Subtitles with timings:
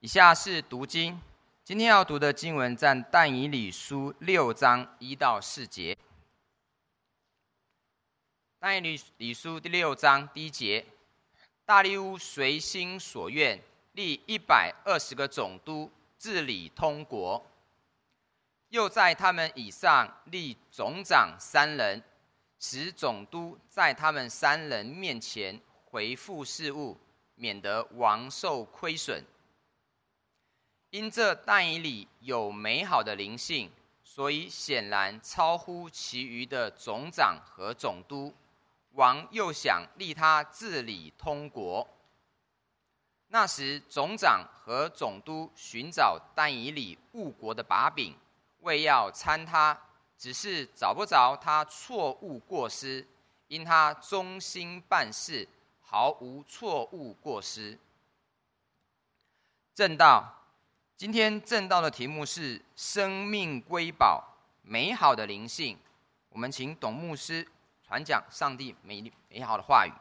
[0.00, 1.20] 以下是读经，
[1.64, 5.98] 今天要读的经文在但以理书六章一到四节。
[8.60, 10.86] 但以理理书第六章第一节：
[11.64, 13.60] 大利乌随心所愿，
[13.94, 17.44] 立一百二十个总督治理通国，
[18.68, 22.00] 又在他们以上立总长三人，
[22.60, 26.96] 使总督在他们三人面前回复事务，
[27.34, 29.24] 免得王受亏损。
[30.90, 33.70] 因这但以理有美好的灵性，
[34.02, 38.32] 所以显然超乎其余的总长和总督。
[38.92, 41.86] 王又想立他治理通国。
[43.28, 48.16] 那时总长和总督寻找但以理误国的把柄，
[48.60, 49.78] 为要参他，
[50.16, 53.06] 只是找不着他错误过失，
[53.48, 55.46] 因他忠心办事，
[55.82, 57.78] 毫无错误过失。
[59.74, 60.36] 正道。
[60.98, 65.78] 今天正道的题目是“生命瑰宝，美好的灵性”。
[66.30, 67.46] 我们请董牧师
[67.86, 69.92] 传讲上帝美美好的话语。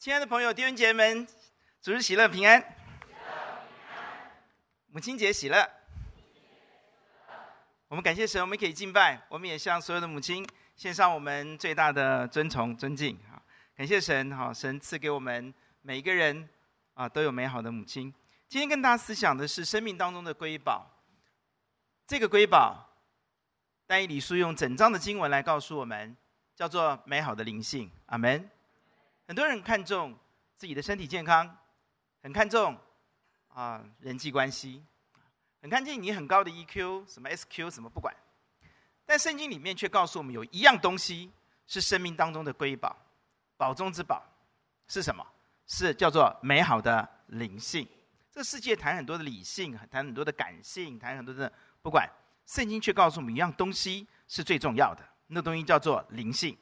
[0.00, 1.28] 亲爱的朋友、弟兄姐妹们，
[1.80, 2.74] 主日喜乐平安，
[4.88, 5.70] 母亲节喜乐。
[7.86, 10.44] 我们感谢神，我们可以敬拜，我们也向所有的母亲。
[10.80, 13.36] 献上我们最大的尊崇、尊敬，啊！
[13.76, 14.50] 感谢神，哈！
[14.50, 16.48] 神赐给我们每一个人
[16.94, 18.10] 啊，都有美好的母亲。
[18.48, 20.90] 今天跟大家思想的是生命当中的瑰宝。
[22.06, 22.88] 这个瑰宝，
[23.86, 26.16] 但以理书用整章的经文来告诉我们，
[26.56, 27.90] 叫做美好的灵性。
[28.06, 28.48] 阿门。
[29.28, 30.16] 很多人看重
[30.56, 31.58] 自己的身体健康，
[32.22, 32.74] 很看重
[33.48, 34.82] 啊人际关系，
[35.60, 38.16] 很看重你很高的 EQ，什么 SQ，什么不管。
[39.10, 41.28] 但圣经里面却告诉我们，有一样东西
[41.66, 42.96] 是生命当中的瑰宝，
[43.56, 44.22] 宝中之宝
[44.86, 45.26] 是什么？
[45.66, 47.84] 是叫做美好的灵性。
[48.30, 52.08] 这个世界谈很多的理性，谈很多的感性，谈很多的不管，
[52.46, 56.56] 圣经却告诉我们一样东西是最重要的，那东西叫做灵性，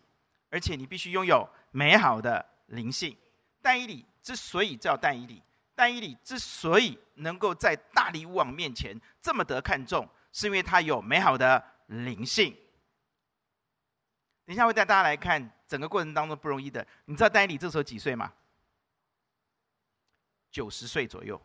[0.49, 3.15] 而且你必须拥有美好的灵性。
[3.61, 5.43] 但以理之所以叫但以理，
[5.75, 11.63] 但以理之所以能够在大利乌王面前这么得看重，是因为他有美好的。
[11.89, 12.57] 灵性。
[14.47, 16.87] 等一下，会带大家来看整个过程当中不容易的。
[17.05, 18.33] 你知道但以理这时候几岁吗？
[20.51, 21.39] 九十岁左右。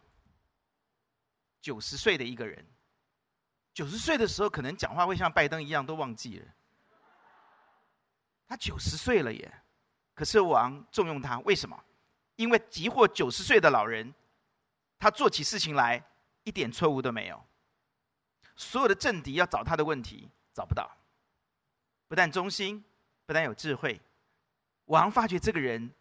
[1.59, 2.65] 九十岁的一个人，
[3.73, 6.45] 九十岁的时候可能讲话会像拜登一样都忘记了。
[8.45, 9.63] 他九十岁了耶，
[10.13, 11.81] 可是王重用他，为什么？
[12.35, 14.13] 因为即或九十岁的老人，
[14.99, 16.03] 他做起事情来
[16.43, 17.41] 一点错误都没有。
[18.55, 20.89] 所有的政敌要找他的问题找不到，
[22.07, 22.83] 不但忠心，
[23.25, 23.99] 不但有智慧，
[24.85, 25.91] 王发觉这个人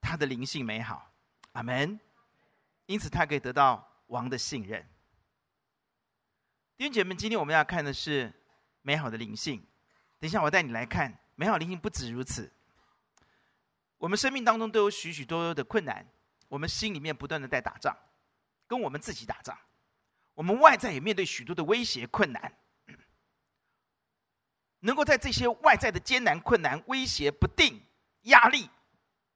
[0.00, 1.12] 他的灵性美好，
[1.52, 1.98] 阿门。
[2.86, 4.82] 因此他可以得到王的信任。
[6.78, 8.32] 弟兄姐妹，今天我们要看的是
[8.80, 9.62] 美好的灵性。
[10.18, 12.50] 等一下我带你来看美好灵性，不止如此。
[13.98, 16.06] 我们生命当中都有许许多多的困难，
[16.48, 17.94] 我们心里面不断的在打仗，
[18.66, 19.58] 跟我们自己打仗。
[20.38, 22.52] 我们外在也面对许多的威胁困难，
[24.78, 27.82] 能够在这些外在的艰难困难、威胁不定、
[28.22, 28.70] 压力，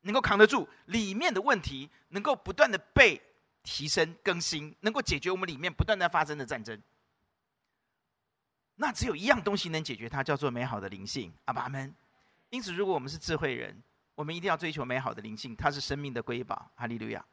[0.03, 3.21] 能够扛得住里面的问题，能够不断的被
[3.65, 6.81] 提升更新，能够解决我们里面不断在发生的战争。
[8.77, 11.35] 那只有一样东西能解决它，叫做美好的灵性。
[11.47, 11.93] 阿爸们，
[12.51, 13.83] 因此，如果我们是智慧人，
[14.15, 16.71] 我们一定要追求美好的灵性，它是生命的瑰宝。
[16.77, 17.27] 哈利路亚。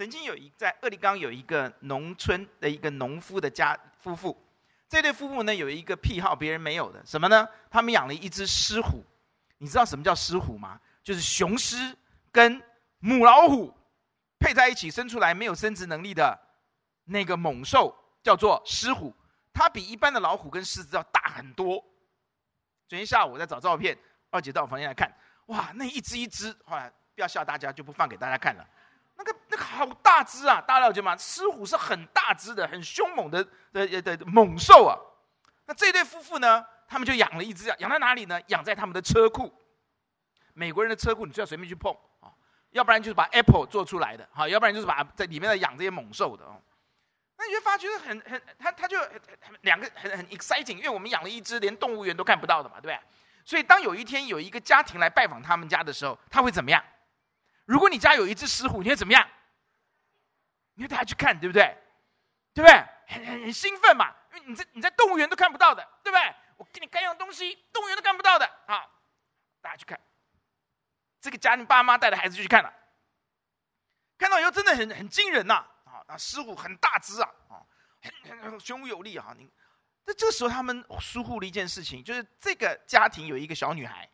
[0.00, 4.34] 曾经有一在俄勒冈有一个农村的一个农夫的家夫妇，
[4.88, 7.46] 这对夫妇呢有一个癖好，别人没有的什么呢？
[7.70, 9.04] 他们养了一只狮虎。
[9.58, 10.80] 你知道什么叫狮虎吗？
[11.02, 11.94] 就是雄狮
[12.32, 12.62] 跟
[13.00, 13.76] 母老虎
[14.38, 16.34] 配在一起生出来没有生殖能力的
[17.04, 19.14] 那个猛兽，叫做狮虎。
[19.52, 21.76] 它比一般的老虎跟狮子要大很多。
[22.88, 23.94] 昨天下午我在找照片，
[24.30, 25.14] 二姐到我房间来看，
[25.48, 28.66] 哇，那一只一只，后来不要吓大家，就不放给大家看了。
[29.62, 30.60] 好大只啊！
[30.60, 31.16] 大家了解吗？
[31.16, 34.96] 狮虎是很大只的、很凶猛的的的，猛兽啊。
[35.66, 38.40] 那这对夫妇呢，他们就养了一只啊，养在哪里呢？
[38.48, 39.52] 养在他们的车库。
[40.52, 42.32] 美国人的车库，你最好随便去碰啊，
[42.70, 46.60] 要不然就是把 Apple 做出来的，哈，要不然就是把在里面的养这些猛兽的哦。
[47.38, 48.98] 那你就发觉很很，他他就
[49.62, 53.00] 两个很很 exciting，因为我们养了一只连动物园都看不到的嘛，对不对？
[53.44, 56.84] 所以当有一天有一个家庭来拜访他们家的时候，他会怎么样？
[57.64, 59.26] 如果你家有一只狮虎，你会怎么样？
[60.80, 61.76] 你会带他去看，对不对？
[62.54, 62.74] 对不对？
[63.06, 66.34] 很很很兴奋嘛，因为你在你在动物园都看不到的，对不对？
[66.56, 68.88] 我给你该用的东西，动物园都看不到的啊！
[69.60, 70.00] 大家去看，
[71.20, 72.72] 这个家庭爸妈带着孩子就去看了，
[74.16, 75.66] 看到以后真的很很惊人呐！
[75.84, 77.60] 啊，那狮虎很大只啊，啊，
[78.24, 79.34] 很很雄武有力啊！
[79.36, 79.52] 你，
[80.06, 84.10] 在这个时候他们疏忽了一件事情，就是这个家庭有一个小女孩，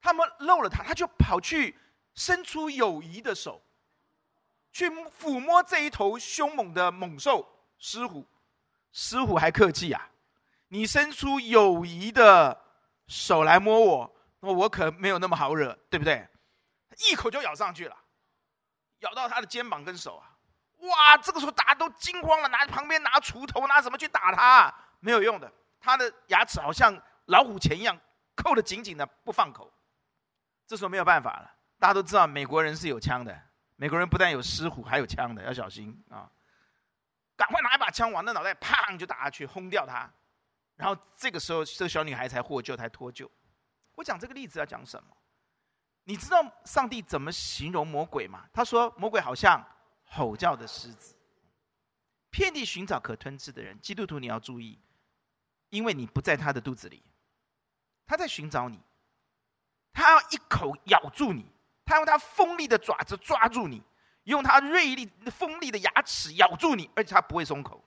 [0.00, 1.78] 他们漏了她，他就跑去
[2.14, 3.62] 伸出友谊的手，
[4.76, 8.26] 去抚摸这一头凶猛的猛兽狮虎。
[8.92, 10.10] 狮虎还客气啊！
[10.68, 12.62] 你伸出友谊的
[13.06, 16.28] 手来摸我，那我可没有那么好惹，对不对？
[17.08, 17.96] 一口就咬上去了，
[18.98, 20.36] 咬到他的肩膀跟手啊！
[20.80, 25.50] 哇，这个时候大家都惊慌了，拿旁边拿锄头拿什么去打他，没有用的，
[25.80, 26.94] 他的牙齿好像
[27.26, 27.98] 老虎钳一样
[28.34, 29.72] 扣得紧紧的不放口。
[30.66, 33.42] 这时候没有办法了，大家都知道美国人是有枪的，
[33.76, 36.30] 美国人不但有狮虎，还有枪的，要小心啊！
[37.36, 40.10] 赶快拿一把枪往那脑袋砰就打下去，轰掉他。
[40.74, 43.30] 然后这个时候，这个小女孩才获救，才脱救。
[43.94, 45.16] 我讲这个例子要讲什么？
[46.04, 48.48] 你知道上帝怎么形容魔鬼吗？
[48.52, 49.62] 他说魔鬼好像
[50.04, 51.16] 吼叫的狮子，
[52.30, 53.78] 遍地寻找可吞吃的人。
[53.80, 54.80] 基督徒你要注意，
[55.70, 57.02] 因为你不在他的肚子里，
[58.06, 58.80] 他在寻找你，
[59.92, 61.50] 他要一口咬住你，
[61.86, 63.82] 他用他锋利的爪子抓住你。
[64.24, 67.80] 用它锐利、锋利的牙齿咬住你，而且它不会松口。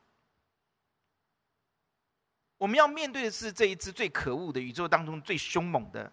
[2.58, 6.10] 我们要面对的是这一只最可恶的宇宙当中最凶猛的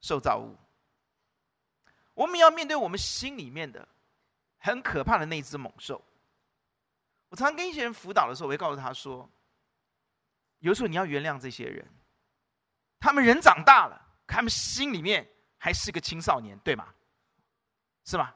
[0.00, 0.56] 受造物。
[2.12, 3.86] 我们要面对我们心里面的
[4.58, 6.04] 很可怕的那只猛兽。
[7.28, 9.30] 我常常跟一些人辅导的时候，我会告诉他说：
[10.58, 11.88] 有时候你要原谅这些人，
[12.98, 15.24] 他们人长大了，他们心里面
[15.56, 16.92] 还是个青少年，对吗？
[18.04, 18.34] 是吧？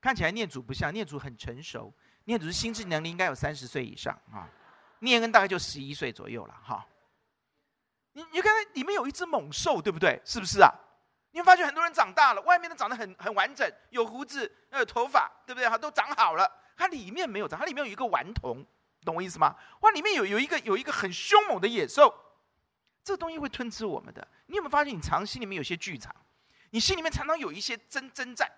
[0.00, 1.92] 看起来念祖不像，念祖很成熟，
[2.24, 4.48] 念祖是心智能力应该有三十岁以上啊，
[5.00, 6.86] 念恩大概就十一岁左右了哈。
[8.12, 10.20] 你你看里面有一只猛兽，对不对？
[10.24, 10.72] 是不是啊？
[11.32, 15.68] 你会发现很多人长大了，外面都长得很很完整，有胡子，有头发，对不对？
[15.68, 18.64] 哈，都长好了，它里面没有长，它里面有一个顽童，
[19.04, 19.56] 懂我意思吗？
[19.80, 22.14] 哇，里面有有一个有一个很凶猛的野兽，
[23.02, 24.26] 这个东西会吞吃我们的。
[24.46, 26.14] 你有没有发现，你常心里面有些剧场，
[26.70, 28.48] 你心里面常常有一些争争战。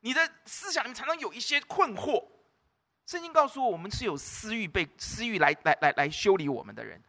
[0.00, 2.24] 你的思想里面常常有一些困惑。
[3.06, 7.02] 圣经告诉我，我们是有私欲被私欲来来来来修理我们的人。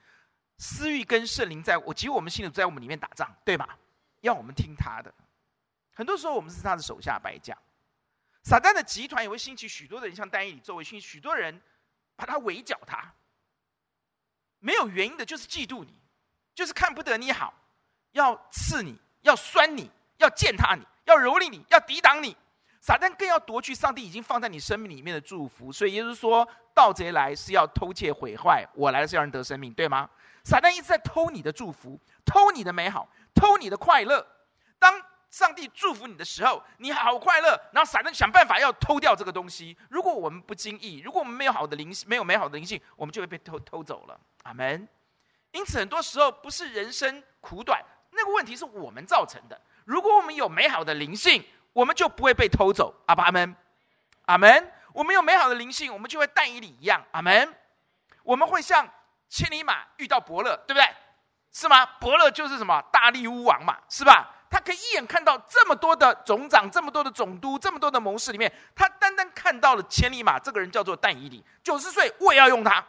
[0.58, 3.78] 私欲跟圣灵在我，其实我们心里在我们里面打仗，对吧？
[4.22, 5.14] 要我们听他的。
[5.94, 7.58] 很多时候我们是他的手下败将。
[8.44, 11.62] 撒旦的集团也会兴起许多的人，像但以理周围兴许多人，
[12.16, 13.14] 把他围剿他。
[14.60, 15.94] 没有原因的，就是嫉妒你，
[16.56, 17.54] 就是看不得你好，
[18.12, 22.36] 要刺你，要酸你，要践踏你，要蹂躏你，要抵挡你。
[22.80, 30.10] 撒旦更要夺去上帝已经放在你生命里面的祝福，所以耶稣说：“盗贼来是要偷窃毁坏，我来是要人得生命，对吗？”
[30.46, 34.26] 撒旦一直在偷你的祝福，偷你的美好，偷你的快乐。
[34.80, 35.00] 当
[35.30, 39.78] 上帝祝福你的时候，你好快乐，然后撒旦想办法要偷掉这个东西。
[39.90, 44.20] 如果我们不经意，如果我们没有好的灵，没有美好的灵性，我们就会被偷偷走了。
[44.44, 44.88] 阿门。
[45.52, 49.60] 因此，很多时候不是人生苦短，那个问题是我们造成的。
[49.86, 51.44] 如果我们有美好的灵性，
[51.74, 53.56] 我们就不会被偷走，阿爸阿门，
[54.26, 54.72] 阿门。
[54.92, 57.56] 我们有美好的灵性，我们就会但以理一样，阿门。
[58.24, 58.90] 我们会像
[59.30, 60.84] 千里马遇到伯乐，对不对？
[61.54, 61.86] 是吗？
[62.00, 64.36] 伯乐就是什么大力乌王嘛，是吧？
[64.50, 72.84] 他可以一眼看到这么多的总长，这么多的总督，这么多的谋士里面，他单单看到了千里马这个人叫做但以礼，九十岁我也要用他。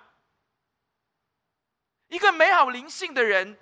[2.09, 3.59] 一个美好灵性的人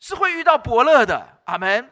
[0.00, 1.90] 是会遇到伯乐的，阿门。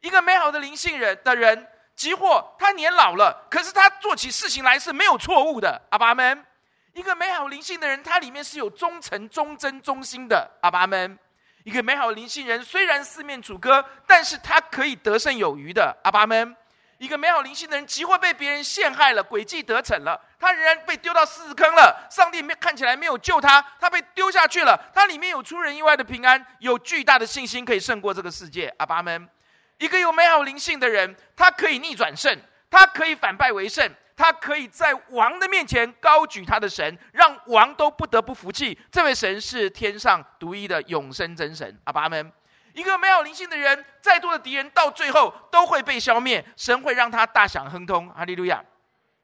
[0.00, 1.66] 一个美好的灵性人的人。
[1.96, 5.80] 即或他年老了，可是他做起事情来是没有错误的。
[5.90, 6.44] 阿爸们，
[6.92, 10.50] 一个美好灵性的人，他里面是有忠诚、忠贞、忠心的。
[10.60, 11.18] 阿爸们，
[11.64, 15.96] 一个美好灵性人，虽然四面楚歌，但是他可以得胜有余的。
[16.04, 16.54] 阿爸们，
[16.98, 22.06] 一个美好灵性的人，即或被别人陷害了，诡计得逞了，他仍然被丢到狮子坑了。
[22.10, 24.78] 上帝没看起来没有救他，他被丢下去了。
[24.94, 28.74] 他里面有出人意外的平安，有巨大的信心，可以胜过这个世界。
[28.76, 29.26] 阿爸们。
[29.78, 32.38] 一个有美好灵性的人，他可以逆转胜，
[32.70, 38.78] 他可以反败为胜，他可以在王的面前高举他的神，让王都不得不服气。
[38.90, 41.78] 这位神是天上独一的永生真神。
[41.84, 42.32] 阿爸们，
[42.72, 48.08] 一个没有灵性的人，再多的敌人到最后都会被消灭，神会让他大享亨通。
[48.08, 48.64] 哈利路亚！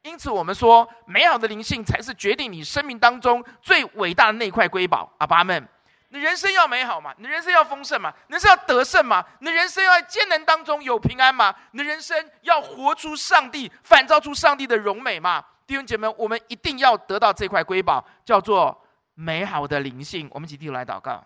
[0.02, 5.10] 因此，我们说，美好的灵性才是决定你生命当中最伟大的那块瑰宝。
[5.18, 5.66] 阿爸们。
[6.12, 7.14] 你人生要美好嘛？
[7.16, 8.12] 你人生要丰盛嘛？
[8.28, 9.24] 人生要得胜嘛？
[9.40, 11.54] 你人生要在艰难当中有平安嘛？
[11.70, 15.42] 你人生要活出上帝，反照出上帝的荣美嘛？
[15.66, 18.78] 弟兄姐妹，我们一定要得到这块瑰宝，叫做
[19.14, 20.28] 美好的灵性。
[20.32, 21.24] 我们一起低头来祷告。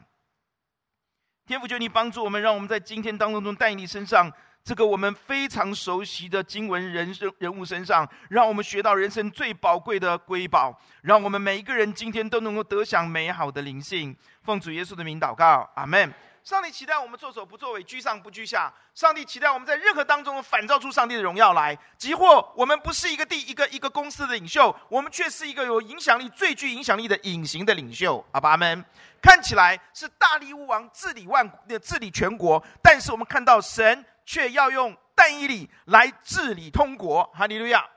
[1.47, 4.33] 天父求你帮助我们，让我们在今天当中中带你身上，
[4.67, 14.17] 这个我们非常熟悉的经文人生人物身上，让我们学到人生最宝贵的瑰宝，让我们每一个人今天都能够得享美好的灵性。
[14.43, 16.13] 奉主耶稣的名祷告，阿门。
[16.43, 18.73] 上帝期待我们作首不作尾，居上不居下。
[18.93, 21.79] 上帝期待我们在任何当中反照出上帝的荣耀来。
[21.97, 28.25] 即或我们不是一个地一个一个公司的领袖，我们却是一个有影响力、最具影响力的隐形的领袖。
[28.33, 28.85] 阿爸们，
[29.23, 31.49] 看起来是大力乌王治理万
[31.81, 37.25] 治理全国，但是我们看到神却要用但以理来治理通国。
[37.33, 37.89] 哈利路亚！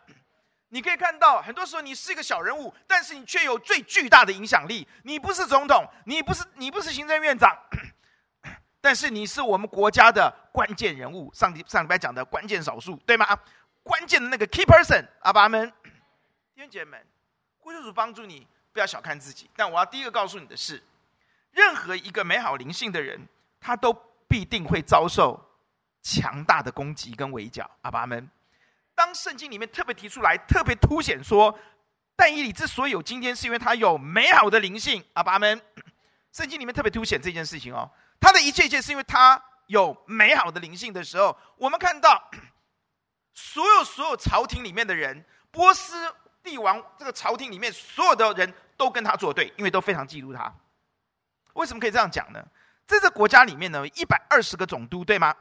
[0.69, 4.87] 你可以看到，很多时候你是一个小人物，但是你却有最巨大的影响力。
[5.03, 7.57] 你不是总统，你不是你不是行政院长。
[8.79, 13.27] 但是你是我们国家的关键人物，上礼上礼拜讲的关键少数，对吗？
[13.81, 15.67] 关键的那个 key person，阿爸们，
[16.53, 17.03] 弟兄姐们，
[17.57, 19.49] 呼求主帮助你，不要小看自己。
[19.55, 20.83] 但我要第一个告诉你的是，
[21.51, 23.27] 任何一个美好灵性的人，
[23.59, 23.91] 他都
[24.27, 25.48] 必定会遭受
[26.01, 28.29] 强大的攻击跟围剿，阿爸们。
[28.95, 31.57] 当圣经里面特别提出来，特别凸显说，
[32.15, 35.61] 但以理之所以有今天，是因为他有美好的灵性，阿爸们。
[36.33, 37.89] 圣经里面特别凸显这件事情哦。
[38.19, 42.29] 他的一切一切是因为他有美好的灵性的时候，我们看到
[43.33, 46.13] 所有所有朝廷里面的人，波斯
[46.43, 50.53] 帝王这个朝廷里面所有的人都跟他作对，因为都非常嫉妒他。
[51.53, 52.45] 为什么可以这样讲呢？
[52.85, 55.33] 在这个国家里面呢，一百二十个总督，对吗？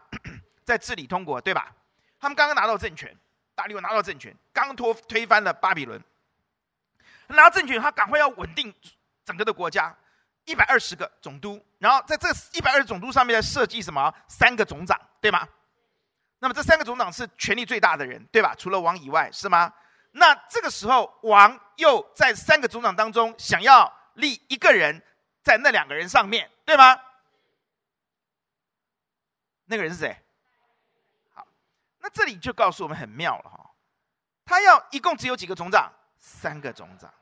[0.68, 1.74] 在治理通国，对吧？
[2.20, 3.16] 他们刚刚拿到政权，
[3.54, 5.98] 大力王拿到政权，刚推推翻了巴比伦，
[7.28, 8.74] 拿到政权，他赶快要稳定
[9.24, 9.96] 整个的国家。
[10.44, 14.14] 一百二十个总督，然后在这一百二十总督上面再设计什么？
[14.28, 15.46] 三个总长，对吗？
[16.38, 18.54] 那么这三个总长是权力最大的人，对吧？
[18.56, 19.72] 除了王以外，是吗？
[20.12, 25.02] 那这个时候，王又在三个总长当中想要立一个人
[25.42, 26.98] 在那两个人上面，对吗？
[29.66, 30.18] 那个人是谁？
[32.00, 33.70] 那这里就告诉我们很妙了哈，
[34.44, 35.92] 他要一共只有几个总长？
[36.18, 37.12] 三个总长。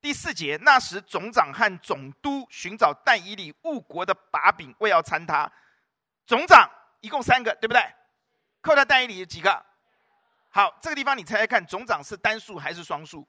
[0.00, 5.50] 第四节，那时总长和总督寻找但以理误国的把柄，为要参他。
[6.24, 7.82] 总长一共三个，对不对？
[8.60, 9.64] 扣掉但以理有几个？
[10.50, 13.26] 好，这个地方你猜猜看，总长是单数还是双数？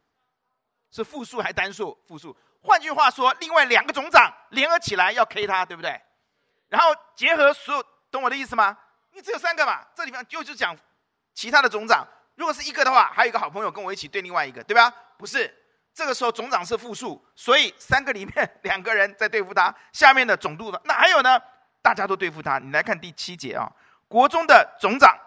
[0.91, 1.97] 是复数还是单数？
[2.07, 2.37] 复数。
[2.61, 5.99] 换句话说，另外两个总长联合起来要 K 他，对不对？
[6.67, 8.77] 然后结合所有，懂我的意思吗？
[9.11, 10.75] 因为只有三个嘛，这地方就是讲
[11.33, 12.07] 其他的总长。
[12.35, 14.93] 如果是一个的话，还有一个好朋友跟我一起对另外一个，对吧？
[15.17, 15.55] 不是。
[15.91, 20.79] 这个时候总长是复数，所以三个里面两个人在对付他，下面的总督呢？
[20.85, 21.37] 那还有呢？
[21.81, 22.57] 大家都对付他。
[22.59, 23.69] 你来看第七节啊，
[24.07, 25.17] 国中的总长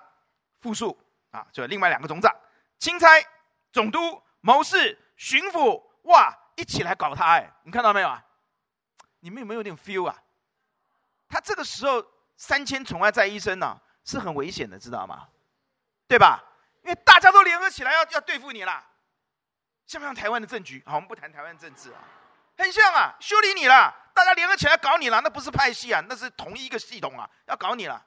[0.61, 0.99] 复数
[1.31, 2.35] 啊，就另外两个总长，
[2.79, 3.07] 钦差、
[3.71, 7.53] 总督、谋士、巡抚，哇，一起来搞他哎！
[7.65, 8.25] 你看到没有啊？
[9.21, 10.17] 你们有没有点 feel 啊？
[11.29, 12.03] 他这个时候
[12.43, 15.29] 三千宠爱在一身呢、啊，是很危险的，知道吗？
[16.09, 16.43] 对吧？
[16.83, 18.85] 因为大家都联合起来要要对付你了。
[19.87, 20.83] 像不像台湾的政局？
[20.85, 22.03] 好，我们不谈台湾政治啊，
[22.59, 28.05] 很像啊，修理你了，大家联合起来搞你了，那不是派系啊，那是同一个系统啊，要搞你了。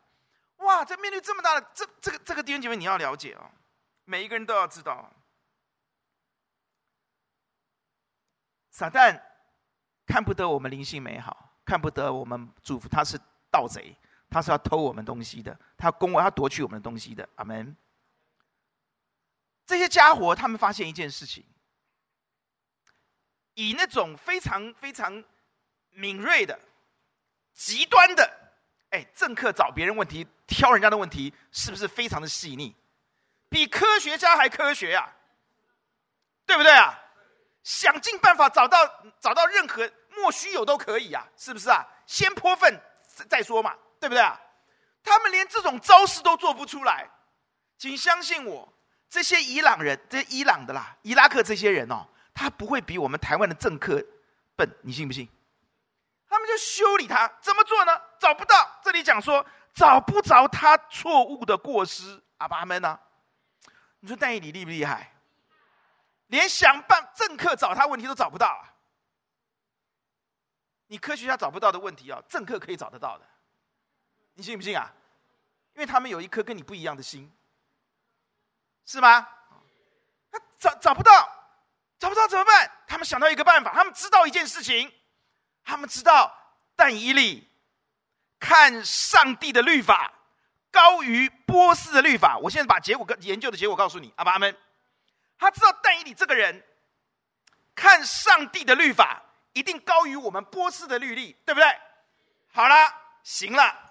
[0.57, 3.49] 哇，在面对这么大的这这个这个弟兄姐妹，你要了解啊，
[4.03, 5.09] 每一个人都要知道，
[8.69, 9.17] 撒旦
[10.05, 13.17] 看不得我们灵性美好，看不得我们祝福，他是
[13.49, 13.95] 盗贼，
[14.29, 17.27] 他是要偷我们东西的，他要攻我，他夺取我们的东西的。
[17.35, 17.75] 阿门。
[19.65, 21.43] 这些家伙，他们发现一件事情。
[23.53, 25.23] 以那种非常非常
[25.91, 26.59] 敏锐的、
[27.53, 28.51] 极端的，
[28.89, 32.75] 哎，政客找别人问题、挑人家的问题，是不是非常的细腻？
[33.47, 35.15] 比科学家还科学啊，
[36.45, 37.01] 对不对啊？
[37.63, 38.77] 想尽办法找到
[39.19, 41.87] 找到任何莫须有都可以啊，是不是啊？
[42.05, 42.79] 先泼粪
[43.29, 44.39] 再说嘛，对不对啊？
[45.03, 47.09] 他们连这种招式都做不出来，
[47.77, 48.67] 请相信我，
[49.09, 52.07] 这些伊朗人，这伊朗的啦、伊拉克这些人哦。
[52.33, 54.03] 他不会比我们台湾的政客
[54.55, 55.29] 笨，你信不信？
[56.27, 58.01] 他们就修理他，怎么做呢？
[58.19, 62.99] 找不到，这里讲说找不着他错误的过失，阿爸们呢？
[63.99, 65.13] 你说戴义你厉不厉害？
[66.27, 68.73] 连想办政客找他问题都找不到啊！
[70.87, 73.25] 你科学家找不到的问题啊，政客可以找得到的，
[74.35, 74.93] 你信不信啊？
[75.73, 77.29] 因为他们有一颗跟你不一样的心，
[78.85, 79.27] 是吗？
[80.31, 81.31] 他找找不到。
[81.97, 82.69] 找不到怎么办？
[82.85, 84.93] 他们想到一个办法，他们知道一件事情，
[85.63, 86.29] 他们知道
[86.75, 87.49] 但以理
[88.37, 90.11] 看上帝的律法
[90.69, 92.37] 高于波斯的律法。
[92.37, 94.55] 我现在把结果跟研究的结果告诉你，阿爸阿们，
[95.39, 96.61] 他知道但以理这个人
[97.73, 99.23] 看上帝的律法
[99.53, 101.79] 一定高于我们波斯的律例，对不对？
[102.51, 102.75] 好了，
[103.23, 103.84] 行了，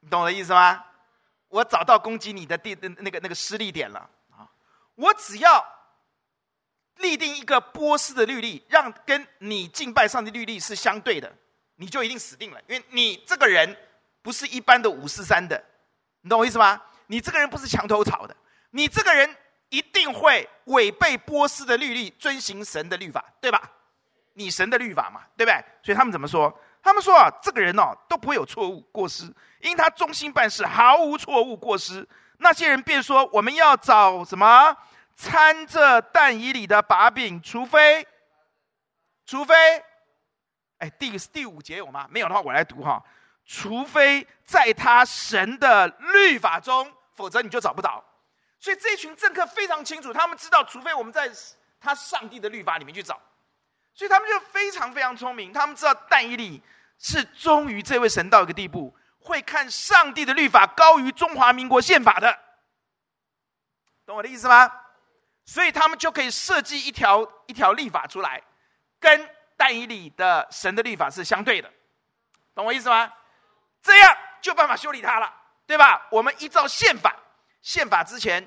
[0.00, 0.84] 你懂我的意思吗？
[1.48, 4.48] 我找到攻击你的地那个那个施力点了啊！
[4.94, 5.66] 我只要
[6.98, 11.32] 立定一个波斯的律例，让跟你敬拜上帝律例是相对的，
[11.74, 13.76] 你就一定死定了，因为你这个人
[14.22, 15.60] 不是一般的五四三的，
[16.20, 16.80] 你懂我意思吗？
[17.08, 18.36] 你这个人不是墙头草的，
[18.70, 19.36] 你这个人
[19.70, 23.68] 一定会违背波斯的律例，遵行神的律法，对吧？
[24.34, 25.64] 你神的律法嘛，对不对？
[25.82, 26.56] 所以他们怎么说？
[26.82, 29.24] 他们说啊，这个人哦都不会有错误过失，
[29.60, 32.08] 因他忠心办事，毫无错误过失。
[32.38, 34.74] 那些人便说，我们要找什么
[35.14, 38.06] 掺着但以里的把柄，除非，
[39.26, 39.54] 除非，
[40.78, 42.06] 哎，第第五节有吗？
[42.10, 43.02] 没有的话，我来读哈。
[43.44, 48.02] 除非在他神的律法中，否则你就找不到。
[48.58, 51.30] 所以这群政客非常清楚，他们知道，除非我们在
[51.80, 53.20] 他上帝的律法里面去找。
[53.94, 56.62] 所以他们就非常非常聪明，他们知道但以理
[56.98, 62.38] 是忠于这位神到一个地步，会看上帝的律法高于中华民国宪法的，
[64.06, 64.72] 懂我的意思吗？
[65.44, 68.42] 所以他们就可以设计一条一条律法出来，
[68.98, 71.70] 跟但以理的神的律法是相对的，
[72.54, 73.12] 懂我意思吗？
[73.82, 75.34] 这样就办法修理他了，
[75.66, 76.06] 对吧？
[76.10, 77.14] 我们依照宪法，
[77.60, 78.46] 宪法之前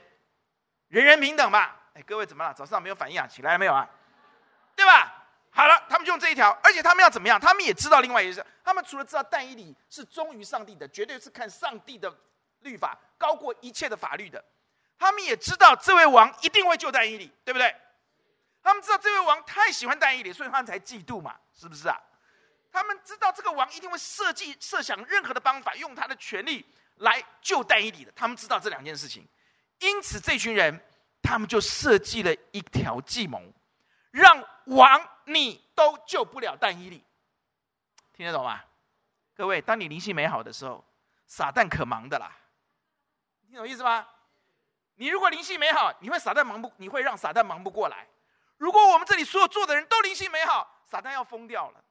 [0.87, 1.69] 人人平等嘛。
[1.93, 2.53] 哎，各位怎么了？
[2.53, 3.27] 早上没有反应啊？
[3.27, 3.87] 起来了没有啊？
[4.75, 5.12] 对吧？
[5.55, 7.39] 好了，他们就用这一条，而且他们要怎么样？
[7.39, 12.11] 他们也知道另外一件事，他们除了知道但以理是忠于上帝的，绝对是看上帝的
[12.61, 14.43] 律法高过一切的法律的，
[14.97, 17.75] 他们也知道这位王一定会救但以理，对不对？
[18.63, 21.95] 他们知道这位王太喜欢但以理，所以他们才嫉妒嘛，是不是啊？
[22.71, 28.11] 他们知道这个王一定会设计设想任何的方法，用他的权力来救但以理的。
[28.15, 29.27] 他们知道这两件事情，
[29.79, 30.83] 因此这群人
[31.21, 33.39] 他们就设计了一条计谋，
[34.13, 35.09] 让王。
[35.25, 37.01] 你都救不了但以理，
[38.11, 38.61] 听得懂吗？
[39.33, 40.83] 各位，当你灵性美好的时候，
[41.27, 42.29] 撒旦可忙的啦，
[43.47, 44.05] 听懂意思吗？
[44.95, 46.69] 你如果灵性美好，你会撒旦忙不？
[46.75, 48.05] 你会让撒旦忙不过来。
[48.57, 51.81] 如果我们这里所有坐的人都灵性美好，撒旦要疯掉了，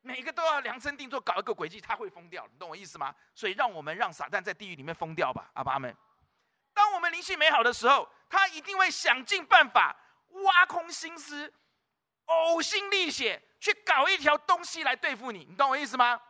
[0.00, 3.14] 每个都要量身定做搞一个诡计，他会疯掉，你懂我意思吗？
[3.34, 5.94] 所以让我们让撒旦在地狱里面疯掉吧，阿爸们。
[6.72, 9.94] 当我们灵性美好的时候，他一定会想尽办法
[10.30, 11.52] 挖空心思。
[12.26, 16.20] 呕心沥血去搞一条东西来对付你，你懂我意思吗？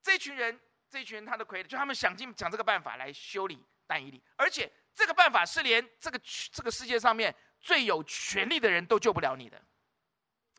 [0.00, 6.20] 这群人，这群人他的傀儡，就他们想尽想这个办法来修理但以理，而且这个办法是连这个
[6.52, 9.60] 这个世界上面最有权力的人都救不了你的。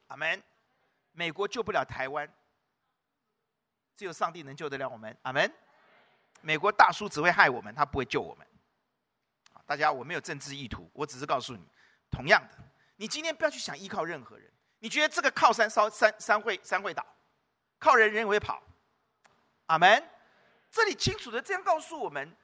[0.07, 0.43] 阿门。
[1.13, 2.29] 美国救不了台湾，
[3.95, 5.17] 只有上帝能救得了我们。
[5.21, 5.49] 阿门。
[6.41, 8.45] 美国大叔只会害我们，他不会救我们。
[9.65, 11.65] 大家，我没有政治意图，我只是告诉你，
[12.11, 12.57] 同样的，
[12.95, 14.51] 你今天不要去想依靠任何人。
[14.79, 17.05] 你觉得这个靠山烧山山会山会倒，
[17.79, 18.61] 靠人人也会跑，
[19.67, 20.09] 阿门。
[20.69, 22.35] 这里清楚的这样告诉我们，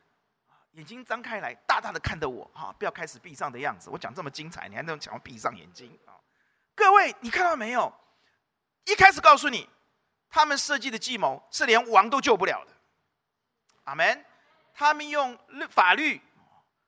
[0.72, 3.90] 眼睛张开来，大大的看着我，哈，不要开始闭上的样子。
[3.90, 6.16] 我讲这么精彩，你还能想要闭上眼睛啊？
[6.74, 7.94] 各位，你看到没有？
[8.86, 9.70] 一开始告诉你，
[10.30, 12.72] 他们设计的计谋是连王都救不了的，
[13.84, 14.26] 阿门。
[14.74, 15.38] 他们用
[15.70, 16.22] 法律，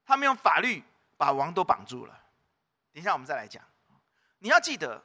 [0.05, 0.81] 他们用法律
[1.17, 2.22] 把王都绑住了。
[2.93, 3.63] 等一下我们再来讲，
[4.39, 5.03] 你要记得。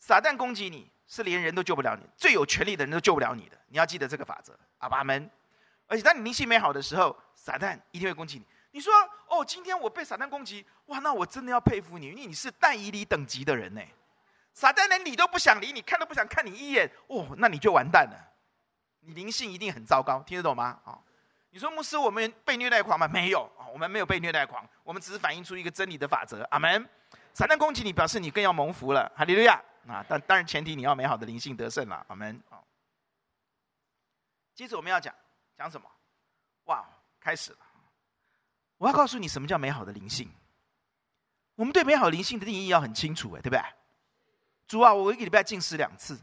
[0.00, 3.58] 撒旦攻击你是连人都救不了你，最有权力的人都救不了你的。
[3.66, 5.28] 你要记得这个法则，阿爸们。
[5.88, 8.46] 而且当你灵性美好的时候，撒旦一定会攻击你。
[8.70, 8.92] 你说
[9.26, 13.82] 哦，今天我被撒旦攻击，哇，那我真的要佩服你，因为你是但以理等级的人呢。
[14.54, 18.16] 撒旦连理都不想理你，看都不想看你一眼，哦，那你就完蛋了。
[19.00, 20.80] 你灵性一定很糟糕，听得懂吗？
[20.84, 20.96] 啊，
[21.50, 23.08] 你说牧师，我们被虐待狂吗？
[23.08, 26.44] 没有，我们没有被虐待狂，我们只是反映出一个真理的法则。
[26.52, 26.88] 阿门。
[27.38, 29.08] 撒旦攻击你，表示你更要蒙福了。
[29.14, 29.62] 哈利路亚。
[29.86, 32.42] 啊，但当然前提你要美好的灵性得胜了，阿门。
[32.50, 32.66] 好，
[34.56, 35.14] 接着我们要讲
[35.56, 35.88] 讲什么？
[36.64, 36.84] 哇，
[37.20, 37.58] 开始了！
[38.76, 40.28] 我要告诉你什么叫美好的灵性。
[41.54, 43.62] 我们对美好灵性的定义要很清楚，哎，对不对？
[44.66, 46.18] 主啊，我一个礼拜禁食两次，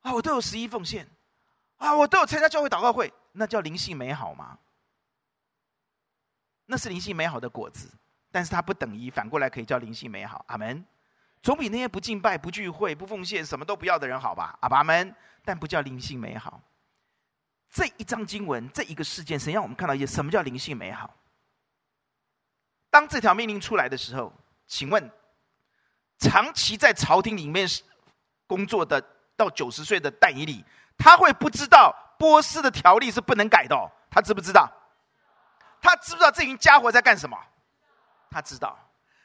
[0.00, 1.06] 啊，我都有十一奉献，
[1.76, 4.58] 啊，我都有参加教会祷告会，那叫灵性美好吗？
[6.64, 7.92] 那是灵性美好的果子，
[8.32, 10.84] 但是它不等于反过来可以叫灵性美好，阿门。
[11.42, 14.56] 总比那些不敬拜、不聚会、不奉献、什么都不要的人好吧？
[14.60, 15.14] 阿爸们，
[15.44, 16.60] 但不叫灵性美好。
[17.68, 21.14] 这一章经文，这一个事件，神让我们看到一些什么叫灵性美好。
[22.90, 24.32] 当这条命令出来的时候，
[24.66, 25.10] 请问，
[26.18, 27.66] 长期在朝廷里面
[28.46, 29.02] 工作的
[29.36, 30.64] 到九十岁的戴以理，
[30.96, 33.90] 他会不知道波斯的条例是不能改的哦？
[34.08, 34.70] 他知不知道？
[35.80, 37.36] 他知不知道这群家伙在干什么？
[38.32, 38.78] 他知道。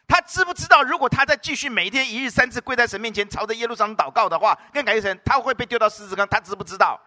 [0.07, 6.27] 他知不知道，如果他再继续每天一日三次跪在神面前，朝着耶路撒冷祷告的话，跟感谢神，他会被丢到狮子坑。
[6.27, 6.99] 他知不知道？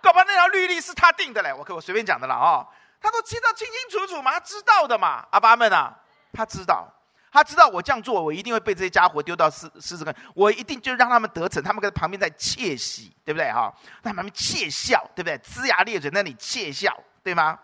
[0.00, 2.66] 搞不好那条律例是他定的嘞，我可我随便讲的了哦，
[3.00, 5.96] 他都记得清清楚楚嘛，他知道的嘛，阿爸们啊，
[6.32, 6.88] 他知道。
[7.30, 10.12] 他知道我这样做，我一定会被这些家伙丢到狮狮子坑。
[10.34, 13.72] 我一定就让他们得逞，他们在旁边在窃喜，对不对哈？
[14.02, 15.38] 在旁边窃笑，对不对？
[15.38, 17.58] 龇牙咧嘴，那里窃笑，对吗？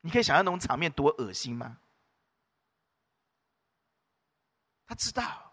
[0.00, 1.76] 你可以想象那种场面多恶心吗？
[4.90, 5.52] 他知道，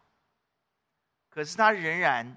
[1.29, 2.35] 可是他仍然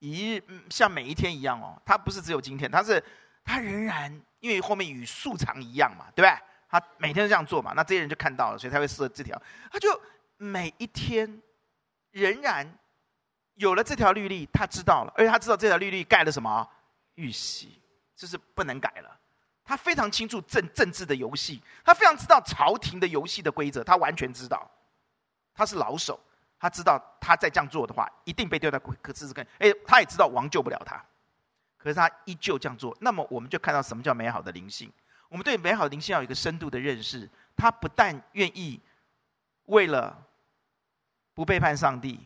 [0.00, 1.80] 一日像每一天一样哦。
[1.82, 3.02] 他不是只有今天，他是
[3.42, 6.42] 他仍然因为后面与素常一样嘛，对不对？
[6.68, 9.40] 他每天都这样做嘛，那这些人就看到了，所以他会设这条。
[9.72, 9.88] 他就
[10.36, 11.40] 每一天
[12.10, 12.70] 仍然
[13.54, 16.68] 有了这条律例，他知道了，而且他知道这条律例盖了什么
[17.14, 17.80] 玉玺，
[18.14, 19.18] 就是不能改了。
[19.64, 24.70] 他非常清楚政政治的游戏，他非常知道朝廷的游戏的规则，他完全知道。
[25.56, 26.20] 他是老手，
[26.58, 29.46] 他知道他再这样做的话，一定被丢到可试试看。
[29.58, 31.02] 哎，他也知道王救不了他，
[31.78, 32.96] 可是他依旧这样做。
[33.00, 34.92] 那么我们就看到什么叫美好的灵性。
[35.28, 37.28] 我们对美好的灵性要有一个深度的认识。
[37.56, 38.78] 他不但愿意
[39.64, 40.22] 为了
[41.32, 42.20] 不背叛上帝，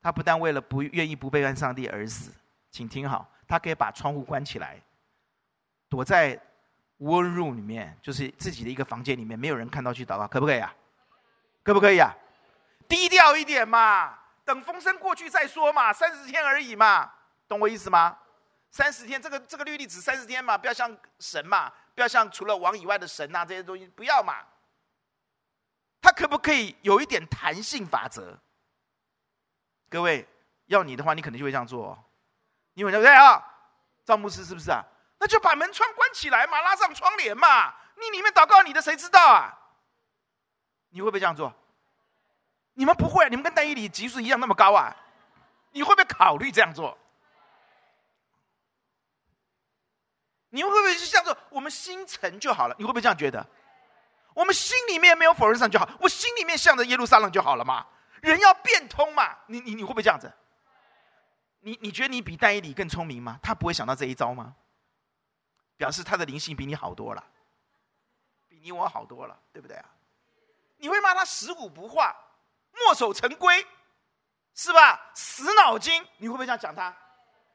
[0.00, 2.30] 他不但为了不愿意不背叛上帝而死。
[2.70, 4.80] 请听好，他可以把窗户关起来，
[5.88, 6.40] 躲在
[7.00, 10.72] war room 里面，就是自己的一个房间里面，没有人看到去祷告，可不可以啊？
[11.62, 12.14] 可不可以啊？
[12.88, 17.12] 低调一点嘛，等风声过去再说嘛，三十天而已嘛，
[17.46, 18.18] 懂我意思吗？
[18.70, 24.36] 三十天，这个这个律例只三十天嘛，不要像神嘛，不要像除了王以外的神呐、啊、这些东西，不要嘛。
[26.02, 28.38] 他可不可以有一点弹性法则？
[29.90, 30.26] 各位，
[30.66, 32.04] 要你的话，你可能就会这样做、哦。
[32.74, 33.44] 你们对不对啊？
[34.04, 34.82] 赵牧师是不是啊？
[35.18, 37.74] 那就把门窗关起来嘛，拉上窗帘嘛。
[37.96, 39.59] 你里面祷告你的，谁知道啊？
[40.90, 41.52] 你会不会这样做？
[42.74, 44.96] 你们不会，你们跟戴伊理级数一样那么高啊？
[45.72, 46.96] 你会不会考虑这样做？
[50.50, 51.36] 你们会不会是这样做？
[51.50, 52.74] 我们心诚就好了。
[52.78, 53.46] 你会不会这样觉得？
[54.34, 57.86] 我们心里面没有否认上就好，我心里面向着耶路撒冷就好了嘛。
[58.22, 59.36] 人要变通嘛。
[59.46, 60.32] 你你你会不会这样子？
[61.60, 63.38] 你你觉得你比戴伊理更聪明吗？
[63.42, 64.56] 他不会想到这一招吗？
[65.76, 67.24] 表示他的灵性比你好多了，
[68.48, 69.84] 比你我好多了，对不对啊？
[70.80, 72.14] 你会骂他食古不化、
[72.72, 73.66] 墨守成规，
[74.54, 75.10] 是吧？
[75.14, 76.04] 死脑筋。
[76.16, 76.94] 你会不会这样讲他？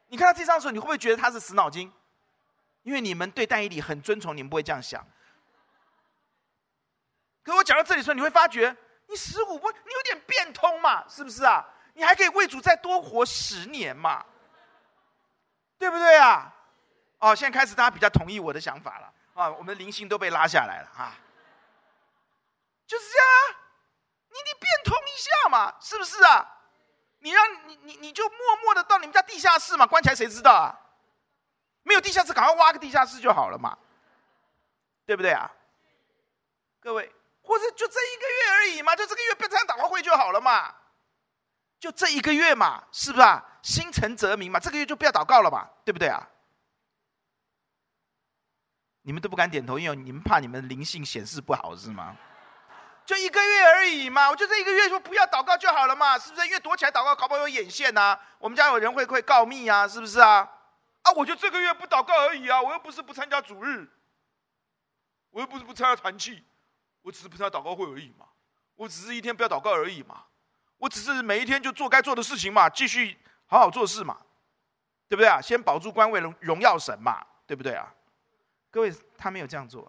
[0.08, 1.92] 你看他这张的时候，你会不会觉得他是死脑筋？
[2.82, 5.04] 因为你们对但以理很尊崇，你们不会这样想。
[7.42, 8.76] 可我讲到这里的时候，你会发觉，
[9.08, 11.64] 你死五不，你有点变通嘛，是不是啊？
[11.94, 14.24] 你还可以为主再多活十年嘛，
[15.78, 16.52] 对不对啊？
[17.18, 21.16] 哦，现在开始大家比较同意我的想法了啊，我们的灵性都被拉下来了啊，
[22.86, 23.58] 就是这样啊，
[24.28, 26.52] 你你变通一下嘛，是不是啊？
[27.18, 30.78] 你让你你你就默默的到你们家地下室嘛，关起来谁知道啊？
[31.82, 33.76] 没有地下室，赶快挖个地下室就好了嘛，
[35.04, 35.50] 对不对啊？
[36.80, 40.74] 各位，或者就这一个月而已嘛，就这个月不参加祷告会就好了嘛，
[41.80, 43.44] 就这一个月嘛，是不是啊？
[43.62, 46.28] 心诚则明嘛，这个月就不要祷告了嘛，对不对啊？
[49.02, 52.16] 你们都不敢点头，因为你们怕你们灵性显示不好是吗？
[53.06, 56.46] 就一个月而已嘛，我就这一个月说不要祷告就好了嘛，是不是？
[56.46, 60.50] 因为躲起来祷告，搞不好有眼线呐、啊，我们家有人会会告密啊，是不是啊？
[61.02, 61.12] 啊！
[61.12, 62.60] 我就这个月不祷告而已啊！
[62.60, 63.88] 我又不是不参加主日，
[65.30, 66.44] 我又不是不参加团契，
[67.02, 68.26] 我只是不参加祷告会而已嘛。
[68.74, 70.24] 我只是一天不要祷告而已嘛。
[70.78, 73.16] 我只是每一天就做该做的事情嘛，继续
[73.46, 74.18] 好好做事嘛，
[75.08, 75.40] 对不对啊？
[75.40, 77.94] 先保住官位，荣荣耀神嘛，对不对啊？
[78.68, 79.88] 各位，他没有这样做，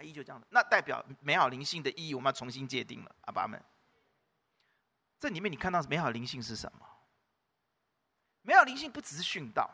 [0.00, 3.62] 他依旧这样的，那代表美好灵性的意义，我们要重新界定了，阿爸们。
[5.18, 6.86] 这里面你看到美好灵性是什么？
[8.40, 9.70] 美好灵性不只是训道，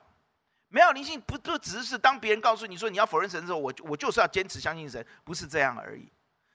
[0.67, 6.11] 美好灵性不不只是当别人告诉你说你要否认神的时候，我我就是要坚持相信神，不是这样而已。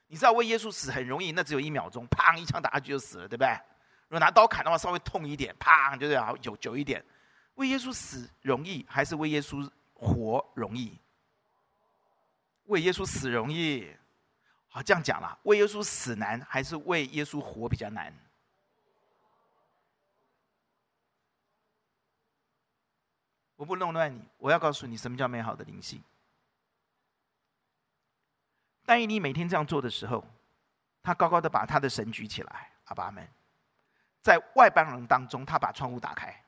[0.08, 3.48] 你知道为耶稣死很容易，那只有一秒钟，砰一枪打下去就死了，对不对？
[4.08, 7.02] 如果拿刀砍的话，稍微痛一点，砰就这样，久久一点。
[7.54, 11.00] 为耶稣死容易，还是为耶稣活容易？
[12.72, 13.94] 为耶稣死容易，
[14.68, 18.12] 好这样讲了，为耶稣死难，还是为耶稣活比较难？
[23.56, 26.02] 我不弄乱你，我要告诉你什么叫美好的灵性。
[28.86, 30.24] 但以你每天这样做的时候，
[31.02, 33.28] 他高高的把他的神举起来，阿爸们，
[34.22, 36.41] 在外邦人当中，他把窗户打开，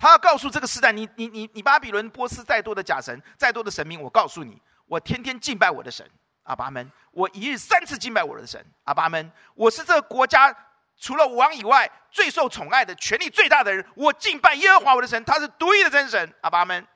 [0.00, 6.10] 他要告诉这个时代：你你你你巴比伦波斯再多的假神，再多的神明，我告诉你，我天天敬拜我的神，
[6.44, 10.56] 阿巴们，我一日三次敬拜我的神，阿巴们，我是这个国家
[10.96, 16.34] 除了王以外，最受宠爱的、权力最大的人，我敬拜耶和华我的神，他是独一的真神。
[16.40, 16.86] 阿巴们，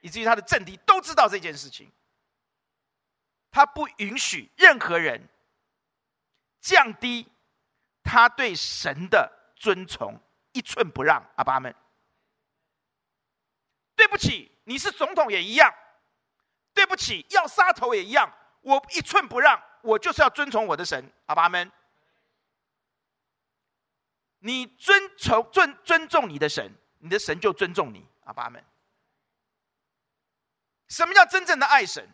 [0.00, 1.92] 以至于他的政敌都知道这件事情。
[3.50, 5.28] 他不允许任何人
[6.60, 7.26] 降低
[8.02, 10.18] 他对神的尊崇，
[10.52, 11.22] 一寸不让。
[11.36, 11.74] 阿巴们，
[13.96, 15.74] 对不起，你是总统也一样。
[16.72, 18.30] 对不起，要杀头也一样，
[18.60, 21.10] 我一寸不让，我就是要遵从我的神。
[21.26, 21.72] 阿爸们。
[24.40, 28.06] 你遵从尊尊重你的神，你的神就尊重你。
[28.24, 28.62] 阿爸们，
[30.88, 32.08] 什么叫真正的爱神？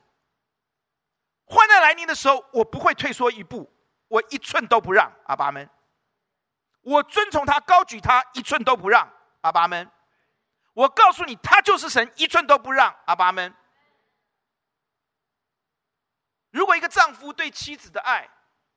[1.45, 3.71] 患难来临的时候，我不会退缩一步，
[4.09, 5.13] 我一寸都不让。
[5.27, 5.69] 阿爸们，
[6.83, 9.07] 我遵从他，高举他，一寸都不让。
[9.41, 9.91] 阿爸们，
[10.75, 12.95] 我告诉你，他就是神，一寸都不让。
[13.07, 13.55] 阿爸们，
[16.51, 18.29] 如果一个丈夫对妻子的爱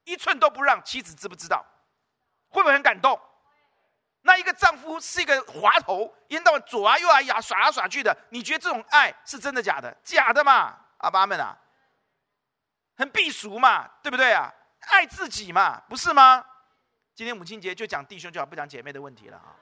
[0.04, 1.66] 一寸都不让，妻子知不知道？
[2.50, 3.20] 会不会很感动？
[4.22, 9.96] 那一个丈夫是一个滑头，一到左啊右啊呀耍来耍去的，你觉得这种爱是真的假的？
[10.04, 11.56] 假的嘛，阿爸们啊，
[12.98, 14.52] 很避俗嘛，对不对啊？
[14.80, 16.46] 爱自己嘛，不是吗？
[17.14, 19.56] 今天母亲节就讲弟兄就好，不讲姐妹的问题了啊。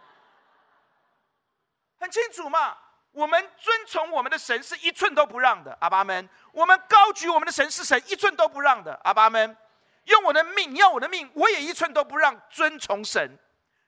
[2.03, 2.77] 很清楚嘛，
[3.13, 9.55] 我们遵从我们的神是一寸都不让的，阿爸们；我们高举我们的神是神一寸都不让的，阿爸们。
[10.03, 13.39] 用我的命，你要我的命，我也一寸都不让，尊崇神。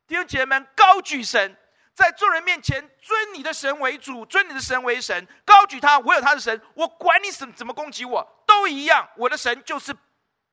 [0.08, 1.58] 弟兄姐妹们，高举神，
[1.94, 9.94] 在众人面前尊你的神为主，尊你的神为神，高举他，我有他的神，我管你怎怎么攻击我，都一样，我的神就是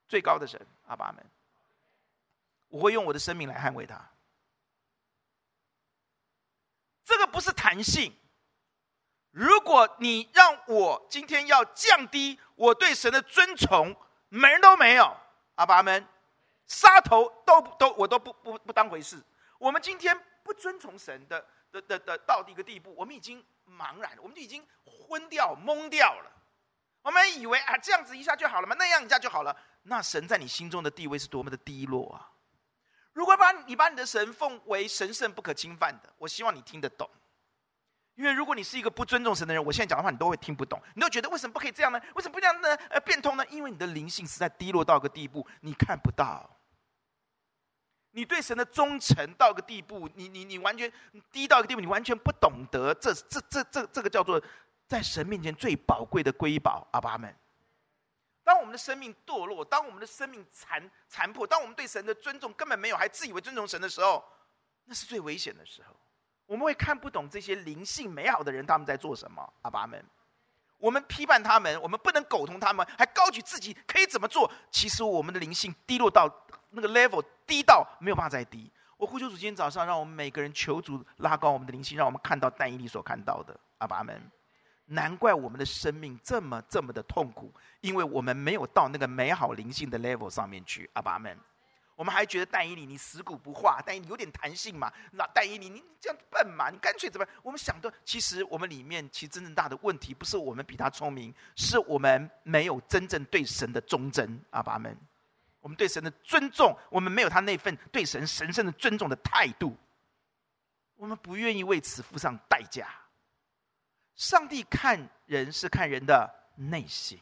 [0.08, 0.60] 最高的神。
[0.88, 1.24] 阿爸们，
[2.70, 4.11] 我会用我的生命来捍卫他。
[7.12, 8.10] 这个不是弹性。
[9.32, 13.94] 如果你让我今天要降低我对神的尊崇，
[14.30, 15.14] 门儿都没有。
[15.56, 16.08] 阿爸们，
[16.66, 19.22] 杀头都都我都不不不当回事。
[19.58, 26.32] 我们今天不遵从神的的的的到一个地步，我们已经茫然，我们就已经昏掉、懵掉了。
[27.02, 29.54] 我们以为啊，这样子一下就好了嘛，那样一下就好了。
[29.82, 32.31] 那神在你心中的地位是多么的低落啊！
[33.12, 37.08] 如果把你把你的神奉为神圣不可侵犯的，我希望你听得懂。
[38.14, 42.00] 因为如果你是一个不尊重神的人，我现在讲的话你都会听不懂，你都觉得为什么不可以这样呢？
[42.14, 42.74] 为什么不这样呢？
[42.90, 43.44] 呃，变通呢？
[43.48, 46.58] 因为你的灵性实在低落到个地步，你看不到。
[48.10, 50.92] 你对神的忠诚到个地步，你你你完全
[51.30, 54.40] 低到一个地步，你完全不懂得这这这这这个叫做
[54.86, 56.86] 在神面前最宝贵的瑰宝。
[56.92, 57.34] 阿爸们，
[58.52, 64.22] 当我们的生命堕落，当我们的生命残残破，当我们对神的尊重根本没有，还自以为尊重神的时候，
[64.84, 65.96] 那是最危险的时候。
[66.44, 69.50] 我们会看不懂这些灵性美好的人他们在做什么。
[69.62, 70.04] 阿爸们，
[70.76, 74.52] 我们批判他们，我们不能苟同他们，还高举自己可以怎么做？
[74.70, 76.30] 其实我们的灵性低落到。
[76.74, 78.70] 那个 level 低到没有办法再低。
[78.98, 83.58] 我呼求主今天早上，让我们每个人求主拉高我们的灵性，让我们看到但以理所看到的。
[83.78, 84.30] 阿爸们，
[84.86, 90.88] 难怪我们的生命这么这么的痛苦，因为我们没有到那个美好灵性的 level 上面去。
[90.94, 91.38] 阿爸们，
[91.94, 94.92] 我们还觉得但以理你死骨不化，但以理有点弹性嘛？
[95.12, 96.68] 那但以理你这样笨嘛？
[96.70, 97.26] 你干脆怎么？
[97.42, 104.40] 我们想的，其实我们里面其实真正大的问题，不是我们比他聪明，是我们没有真正对神的忠贞。
[104.50, 104.96] 阿爸们。
[105.60, 109.76] 我们对神的尊重，我们没有他那份对神神圣的尊重的态度，
[110.96, 112.88] 我们不愿意为此付上代价。
[114.22, 117.20] 上帝看人是看人的内心，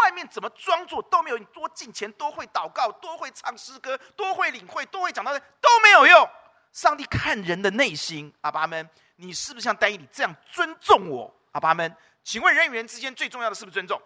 [0.00, 6.28] 外面怎么装作都没有，你多敬虔，多会祷告，多会唱诗歌，多会领会，多会讲道都没有用。
[6.72, 11.32] 上帝看人的内心，阿爸们，你是不是像丹尼这样尊重我？
[11.52, 14.02] 阿爸们，请问人与人之间最重要的是不是尊重？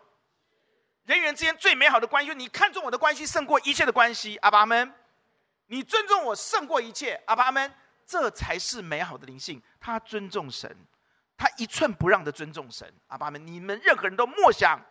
[1.04, 4.92] 人与人之间最美好的关系，就是你看重我的关系胜过一切的关系，阿爸们，
[5.68, 7.74] 你尊重我胜过一切，阿爸们，
[8.04, 9.62] 这才是美好的灵性。
[9.80, 10.76] 他尊重神，
[11.38, 14.84] 他一寸不让的尊重神，阿爸们，你们任何人都莫想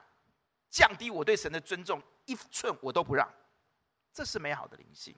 [0.69, 3.29] 降低我对神的尊重，一寸我都不让，
[4.13, 5.13] 这是美好的灵性。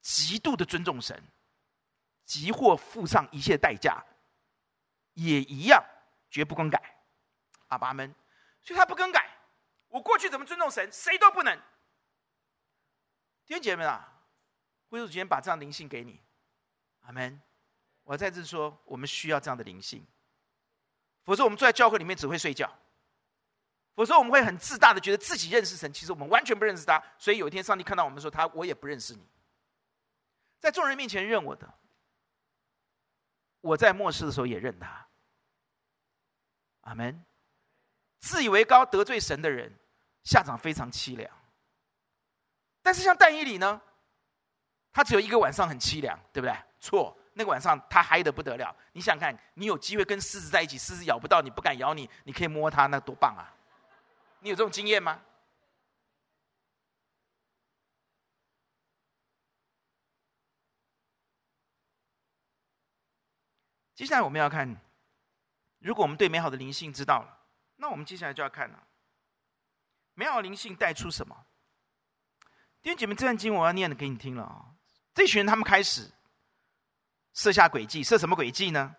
[0.00, 1.22] 极度的尊重神，
[2.24, 4.02] 即或付上一切代价，
[5.12, 5.84] 也一样
[6.30, 6.96] 绝不更改，
[7.68, 8.14] 阿爸们，
[8.62, 9.30] 所以他不更改。
[9.88, 11.54] 我过去怎么尊重神，谁都不能。
[13.44, 14.24] 弟兄姐妹们啊，
[14.88, 16.18] 会主今天把这样灵性给你，
[17.02, 17.42] 阿门。
[18.04, 20.04] 我再次说，我们需要这样的灵性，
[21.24, 22.70] 否则我们坐在教会里面只会睡觉，
[23.94, 27.02] 否则我们会很自大的觉得自己认识神，其实我们完全不认识他。
[27.18, 29.26] 所以有一天上帝看到我们说他，我也不认识你，
[30.58, 31.72] 在众人面前认我的，
[33.60, 35.08] 我在末世的时候也认他，
[36.82, 37.24] 阿门。
[38.18, 39.72] 自以为高得罪神的人，
[40.24, 41.30] 下场非常凄凉。
[42.82, 43.80] 但是像但以理呢，
[44.92, 46.56] 他只有一个晚上很凄凉，对不对？
[46.80, 48.74] 错，那个晚上他嗨的不得了。
[48.92, 53.52] 你想看，你有机会跟狮子在一起，狮子咬不到你，不敢咬你，你可以摸它，那多棒啊！
[54.40, 55.20] 你有这种经验吗？
[63.94, 64.76] 接下来我们要看，
[65.78, 67.38] 如果我们对美好的灵性知道了，
[67.76, 68.82] 那我们接下来就要看了，
[70.14, 71.46] 美好灵性带出什么？
[72.82, 74.74] 弟兄姐妹，这段经我要念的给你听了啊！
[75.14, 76.10] 这群人他们开始
[77.34, 78.94] 设下诡计，设什么诡计呢？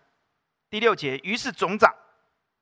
[0.70, 1.94] 第六节，于是总长、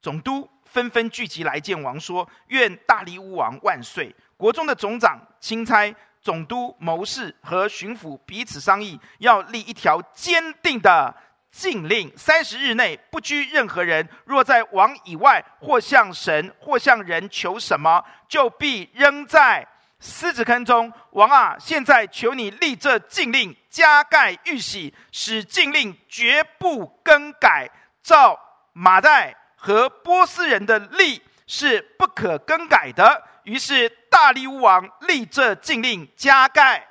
[0.00, 11.14] 总督纷纷聚集来见王，说：“愿大利乌王万岁！”国中的总长、钦差、总督、谋士和巡抚彼此商议，要立一条坚定的
[11.50, 19.66] 禁令：三十日内不拘任何人，若在王以外或向神或向人求什么，就必扔在。
[20.02, 27.70] 狮子坑中，王啊，现在求你立这禁令，加盖玉玺，使禁令绝不更改。
[28.02, 28.36] 照
[28.72, 33.28] 马代和波斯人的例是不可更改的。
[33.44, 36.84] 于是大利乌王立这禁令，加盖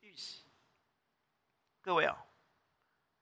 [0.00, 0.42] 玉玺。
[1.80, 2.16] 各位哦，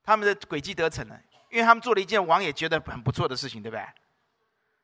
[0.03, 1.15] 他们的诡计得逞了，
[1.51, 3.85] 因为他们做了一件王也觉得很不错的事情，对不对？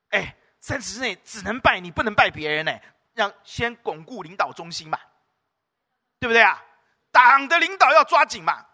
[0.10, 2.72] 哎，三十日内只能拜你，不能拜别人呢。
[3.14, 5.00] 让先巩固领导中心嘛，
[6.20, 6.62] 对不对啊？
[7.12, 8.66] 党的领导要抓紧嘛，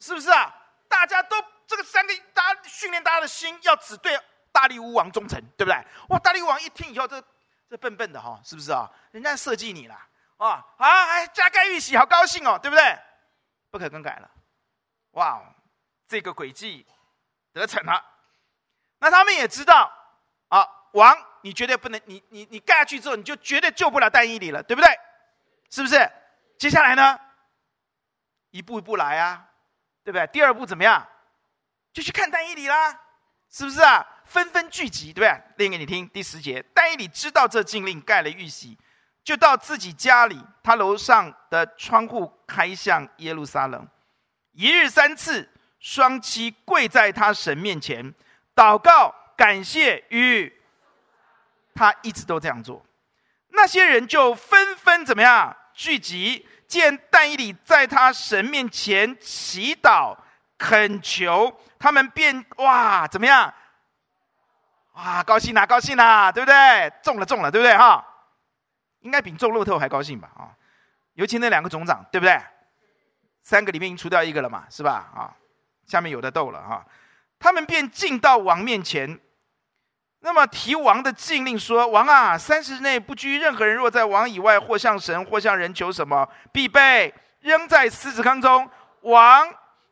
[0.00, 0.52] 是不是啊？
[0.88, 5.86] 大家都这个三个，大家训练大家的心，要只对大力乌王忠诚，对不对？
[6.08, 7.22] 哇，大力乌王一听以后，这
[7.68, 8.90] 这笨笨的哈，是不是啊？
[9.12, 9.94] 人家设计你了
[10.38, 11.06] 啊啊！
[11.10, 12.98] 哎，加盖玉玺，好高兴哦，对不对？
[13.70, 14.28] 不可更改了，
[15.12, 15.40] 哇，
[16.08, 16.84] 这个诡计
[17.52, 18.04] 得逞了。
[18.98, 19.92] 那他们也知道
[20.48, 21.16] 啊，王。
[21.42, 24.90] 你绝对不能，你你你盖下去之后，你就绝对救不了但以理了，对不对？
[25.70, 26.06] 是不是？
[26.58, 27.18] 接下来呢？
[28.50, 29.42] 一步一步来啊，
[30.04, 30.26] 对不对？
[30.26, 31.08] 第二步怎么样？
[31.94, 33.00] 就去看但以理啦，
[33.48, 34.06] 是不是啊？
[34.26, 35.42] 纷纷聚集，对不对？
[35.56, 38.76] 念给你听，第十节，但以理知道这禁令，盖了玉玺，
[39.24, 43.88] 就到自己家里，他楼上的窗户开向耶路撒冷，
[44.52, 45.48] 一日三次，
[45.78, 48.14] 双膝跪在他神面前，
[48.54, 50.59] 祷告、感谢与。
[51.80, 52.84] 他一直都这样做，
[53.48, 60.14] 那些人就纷纷怎么样聚集，见但以理在他神面前祈祷
[60.58, 63.54] 恳求，他们便哇怎么样？
[64.92, 66.92] 哇高兴啦、高兴啦、对不对？
[67.02, 68.06] 中了中了，对不对哈？
[68.98, 70.30] 应该比中乐透还高兴吧？
[70.36, 70.52] 啊，
[71.14, 72.38] 尤其那两个总长，对不对？
[73.42, 75.08] 三个里面已经除掉一个了嘛，是吧？
[75.16, 75.32] 啊，
[75.86, 76.84] 下面有的斗了哈，
[77.38, 79.18] 他们便进到王面前。
[80.22, 88.68] 那么提王的禁令说：“王啊，三十日内不拘任何人，若在王以外或向神或向人求什么，必被扔在狮子坑中。”
[89.00, 89.48] 王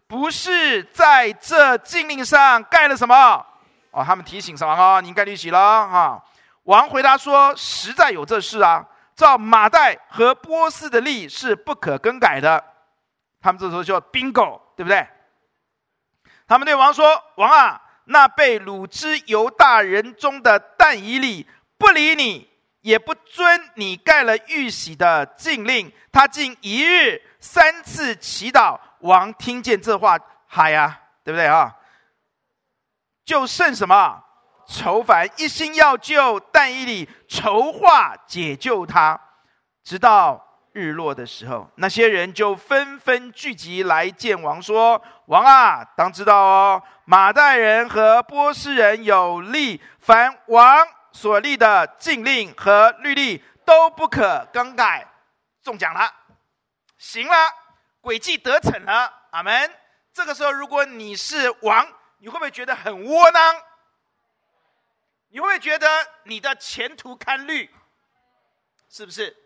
[0.06, 3.44] 不是在这禁令上盖了什么？
[3.90, 6.22] 哦，他们提醒王哦，你应该立起了啊。
[6.64, 8.84] 王回答说：“实在有这事啊，
[9.16, 12.62] 照马代和波斯的例是不可更改的。”
[13.40, 15.08] 他们这时候就 bingo，对不对？
[16.46, 22.48] 他们对王说：“王啊。”那被掳之犹大人中的但以理不理你，
[22.80, 28.80] 也不遵你盖了玉玺的禁令，他竟一日三次祈祷。
[29.00, 31.76] 王听见这话，嗨呀，对不对啊？
[33.26, 34.24] 就剩什么
[34.66, 39.20] 愁烦，一心要救但以理，筹划解救他，
[39.84, 40.47] 直到。
[40.78, 55.04] 日落的时候，那些人就纷纷聚集来见王，说：“王啊，当知道哦，马代人和波斯人有例，凡王所立的禁令和律例都不可更改。”
[55.60, 56.14] 中奖了，
[56.96, 57.34] 行了，
[58.00, 59.70] 诡计得逞了，阿门。
[60.14, 61.86] 这个时候，如果你是王，
[62.18, 63.56] 你会不会觉得很窝囊？
[65.30, 65.86] 你会不会觉得
[66.22, 67.68] 你的前途堪虑？
[68.88, 69.36] 是不是？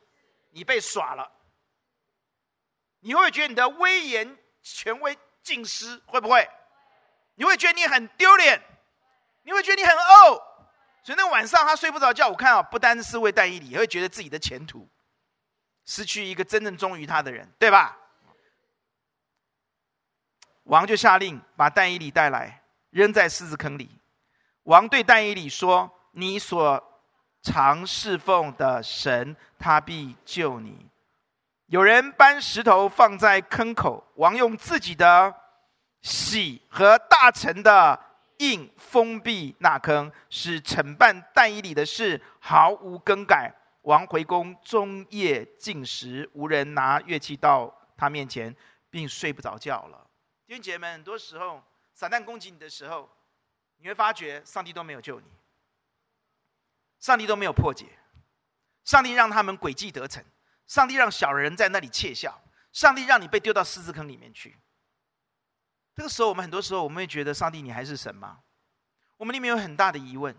[0.54, 1.32] 你被耍了，
[3.00, 6.00] 你会觉得你的威严、权威尽失？
[6.06, 6.48] 会不会？
[7.36, 8.62] 你会觉得你很丢脸？
[9.42, 10.40] 你会觉得你很怄？
[11.02, 12.28] 所以那晚上他睡不着觉。
[12.28, 14.86] 我看啊，不单是为但以理，也会觉得自己的前途
[15.86, 17.98] 失去一个真正忠于他的人，对吧？
[20.64, 23.98] 王就下令把但以理带来，扔在狮子坑里。
[24.64, 26.88] 王对但以理说：“你所。”
[27.42, 30.88] 常侍奉的神，他必救你。
[31.66, 35.34] 有人搬石头放在坑口，王用自己的
[36.00, 37.98] 玺和大臣的
[38.38, 43.52] 印封闭那坑，使惩办但以理的事毫无更改。
[43.82, 48.54] 王回宫终夜进食，无人拿乐器到他面前，
[48.90, 50.06] 并睡不着觉了。
[50.46, 51.60] 弟兄姐妹们，很多时候
[51.92, 53.08] 撒旦攻击你的时候，
[53.78, 55.26] 你会发觉上帝都没有救你，
[57.02, 57.98] 上帝都没有破解，
[58.84, 60.24] 上帝让他们诡计得逞，
[60.68, 62.40] 上帝让小人在那里窃笑，
[62.72, 64.56] 上帝让你被丢到狮子坑里面去。
[65.96, 68.38] 这个时候，我们很多时候我们会觉得，上帝，你还是神吗？
[69.16, 70.32] 我们里面有很大的疑问，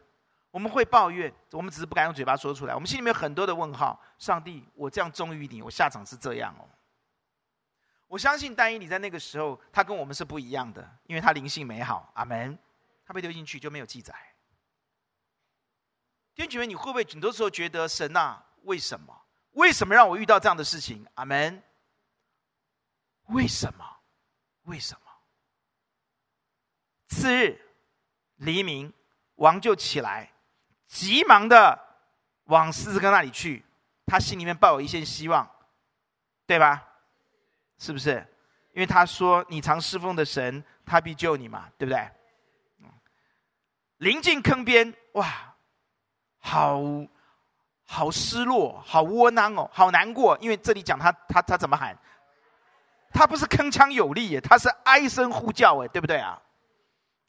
[0.51, 2.73] 我们会抱怨，我们只是不敢用嘴巴说出来。
[2.73, 6.63] 我们心里面有很多的问号：上帝，我这样忠于你，我下场是这样哦。
[8.07, 12.09] 我相信但以理在那个时候，他跟我们是不一样的，因为他灵性美好。
[12.15, 12.57] 阿门。
[13.05, 14.15] 他被丢进去就没有记载。
[16.35, 19.25] 弟兄姐妹，你会不会很多时候觉得神啊，为什么？
[19.51, 21.05] 为什么让我遇到这样的事情？
[21.15, 21.61] 阿门。
[23.27, 23.85] 为什么？
[24.63, 25.01] 为什么？
[27.07, 27.61] 次日
[28.37, 28.91] 黎明，
[29.35, 30.33] 王就起来，
[30.87, 31.79] 急忙的
[32.45, 33.63] 往狮子坑那里去。
[34.05, 35.49] 他心里面抱有一线希望，
[36.45, 36.83] 对吧？
[37.77, 38.27] 是不是？
[38.73, 42.09] 因为他说：“你常侍奉的神，他必救你嘛，对不对？”
[43.97, 45.52] 临近坑边，哇，
[46.45, 46.81] 好
[47.85, 50.37] 好失落，好窝囊哦，好难过。
[50.41, 51.97] 因为这里讲他他他怎么喊？
[53.13, 56.37] 他不是铿锵有力耶，他是哀声呼叫哎，对不对啊？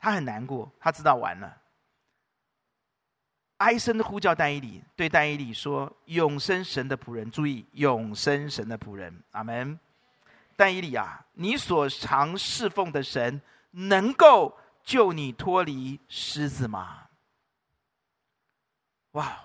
[0.00, 1.56] 他很难过，他知道完了。
[3.58, 9.78] 哀声的呼叫但以理，对但以理说：“永生神的仆人，注意，永生神的仆人，阿门。
[10.56, 13.40] 但以理啊，你所常侍奉的神，
[13.70, 14.52] 能够。”
[14.84, 17.03] 救你脱离狮子吗？
[19.14, 19.36] 哇！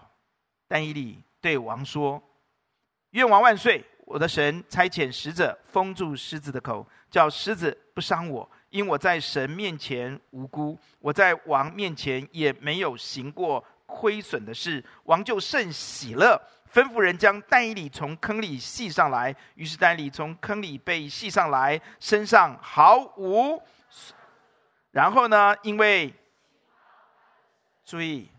[0.67, 2.21] 但以理对王说
[3.11, 3.83] ：“愿王万岁！
[4.05, 16.39] 我的神差遣使者封住狮子的口，叫狮子不伤我，因我在神面前无辜，我在王面前也没有行过亏损的事。”王就甚喜乐，
[16.71, 19.35] 吩咐人将但以理从坑里系上来。
[19.55, 23.61] 于是但以理从坑里被系上来，身上毫无。
[24.91, 25.55] 然后呢？
[25.61, 26.11] 因为
[27.85, 28.29] 注意，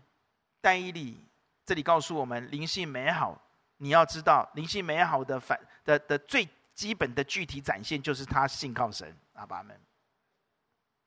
[0.61, 1.21] 但以理
[1.65, 3.41] 这里告诉我们，灵性美好。
[3.77, 9.17] 你要知道，灵性美好的反的的最基本的具体展现，就是他信靠神。
[9.33, 9.79] 阿爸们，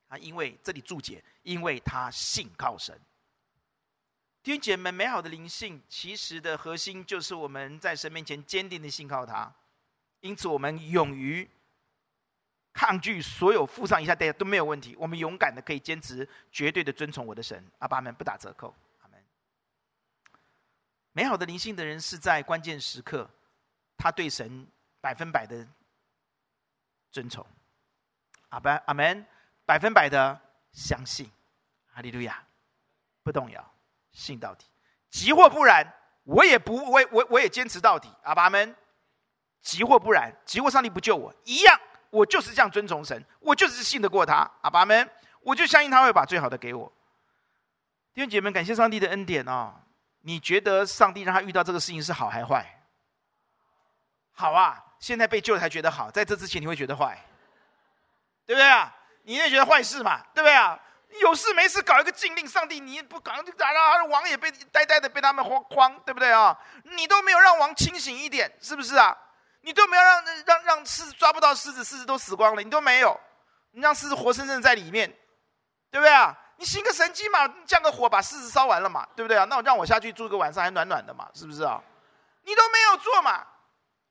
[0.09, 2.99] 啊，因为这里注解，因为他信靠神。
[4.43, 9.51] 弟兄姐妹，美好的灵性其实的核心，就是我们在神面前坚定的信靠他。
[10.21, 11.49] 因此，我们勇于。
[12.77, 18.75] 抗拒所有附上一下代价都没有问题，我们勇敢的可以坚持绝对的遵从我的神，阿爸们不打折扣，
[21.17, 23.31] 美好的灵性的人是在关键时刻，
[23.97, 24.67] 他对神
[25.01, 25.65] 百分百的
[27.13, 27.47] 遵从，
[28.49, 29.25] 阿爸阿门，
[29.65, 30.41] 百分百的
[30.73, 31.31] 相信，
[31.93, 32.45] 哈利路亚，
[33.23, 33.65] 不动摇，
[34.11, 34.67] 信到底，
[35.09, 35.87] 即或不然，
[36.25, 38.75] 我也不我我我也坚持到底，阿爸们，
[39.61, 41.81] 即或不然，即或上帝不救我，一样。
[42.11, 45.09] 我就是这样尊崇神，我就是信得过他，阿爸们，
[45.43, 46.93] 我就相信他会把最好的给我。
[48.13, 49.75] 弟兄姐妹，感谢上帝的恩典哦。
[50.27, 52.67] 你觉得上帝让他遇到这个事情是好还坏？
[54.33, 57.23] 好啊，现在被救才觉得好，在这之前你会觉得坏，
[58.47, 58.93] 对不对啊？
[59.25, 60.81] 你也觉得坏事嘛，对不对啊？
[61.21, 64.05] 有事没事搞一个禁令，上帝你不搞就咋了？
[64.07, 66.59] 王也被呆呆的被他们慌慌，对不对啊？
[66.85, 69.17] 你都没有让王清醒一点，是不是啊？
[69.61, 73.21] 你都没有让让让狮子抓不到狮子，狮子都死光了，你都没有，
[73.73, 75.09] 你让狮子活生生在里面，
[75.91, 76.37] 对不对啊？
[76.57, 79.45] 你行个神迹嘛，降个火把狮子烧完了嘛，对不对啊？
[79.45, 81.81] 那我让我下去住个晚上还暖暖的嘛，是不是啊？
[82.43, 83.33] 你都没有做嘛，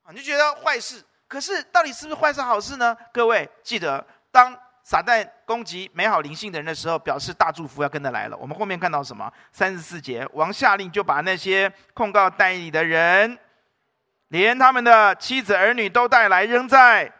[0.02, 1.02] 啊，你就觉得坏事。
[1.26, 2.96] 可是到底是不是坏事好事呢？
[3.12, 8.36] 各位记得，当撒旦攻击美好灵性的人的时候，表示大祝福要跟着来了。
[8.36, 9.32] 我们后面看到什么？
[9.50, 13.38] 三十四节，王下令就把那些控告代理的人。
[14.28, 17.10] 连他们的妻子儿女都带来扔在，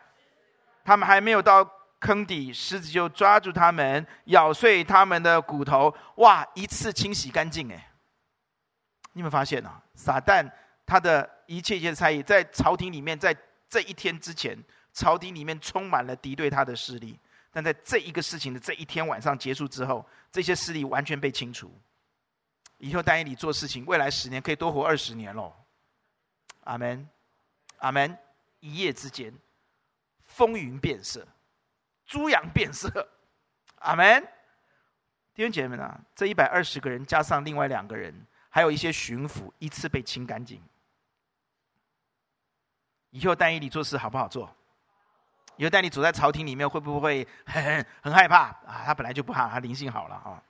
[0.84, 1.64] 他们还没有到
[2.04, 5.92] 坑底，狮子就抓住他们，咬碎他们的骨头。
[6.16, 6.46] 哇！
[6.54, 7.90] 一次清洗干净，哎，
[9.14, 9.82] 你有没有发现呢、啊？
[9.94, 10.46] 撒旦
[10.84, 13.34] 他的一切一切猜疑，在朝廷里面，在
[13.70, 17.18] 这一天之前，朝廷里面充满了敌对他的势力。
[17.50, 21.72] 但在这一个事情的这一天晚上结束之后，这些势力完全被清除。
[22.76, 25.50] 以后答应你做事情，未来十年可以多活二十年喽。
[26.64, 27.08] 阿门，
[27.78, 28.18] 阿门！
[28.60, 29.32] 一夜之间，
[30.22, 31.26] 风云变色，
[32.06, 33.08] 猪羊变色。
[33.80, 34.22] 阿门！
[35.34, 38.14] 弟兄姐妹们啊，这一百二十个人加上另外两个人，
[38.48, 40.62] 还有一些巡抚，一次被清干净。
[43.10, 44.54] 以后但以理做事好不好做？
[45.56, 48.82] 以后但你走在朝廷里面，会不会很很害怕啊？
[48.86, 50.42] 他本来就不怕，他灵性好了啊。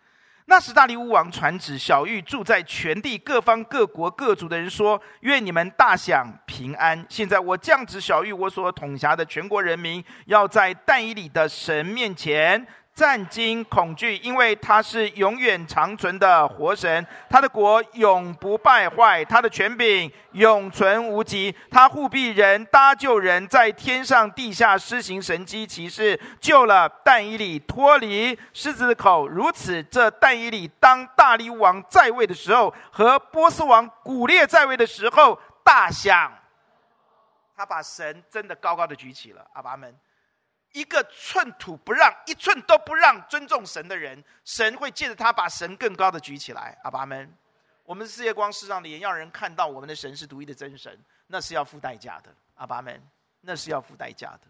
[0.46, 7.04] 那时大利巫王传旨，小玉住在全地各方各国各族的人说：愿你们大享平安。
[7.08, 12.66] 现在我降旨小玉我所统辖的全国人民，要在但以里的神面前。
[12.94, 21.52] 战惊恐惧，因为他是永远长存的活神，他的国永不败坏，他的权柄永存无极。
[21.68, 29.26] 他护庇人，搭救人，在天上地下施行神迹奇事，救了但以理脱离狮子的口。
[29.26, 36.32] 如此，这但以理当大利乌王在位的时候，和波斯王古列在位的时候，大享。
[37.56, 39.92] 他把神真的高高的举起了，阿爸们。
[40.74, 46.76] 一个寸土不让、一寸都不让尊重神的人，神会借着他把神更高的举起来。
[46.82, 47.32] 阿爸们，
[47.84, 50.98] 我们是世界光世上的盐，要人看到我们的神是独一的真神，
[51.28, 52.34] 那是要付代价的。
[52.56, 53.00] 阿爸们，
[53.42, 54.40] 那是要付代价的，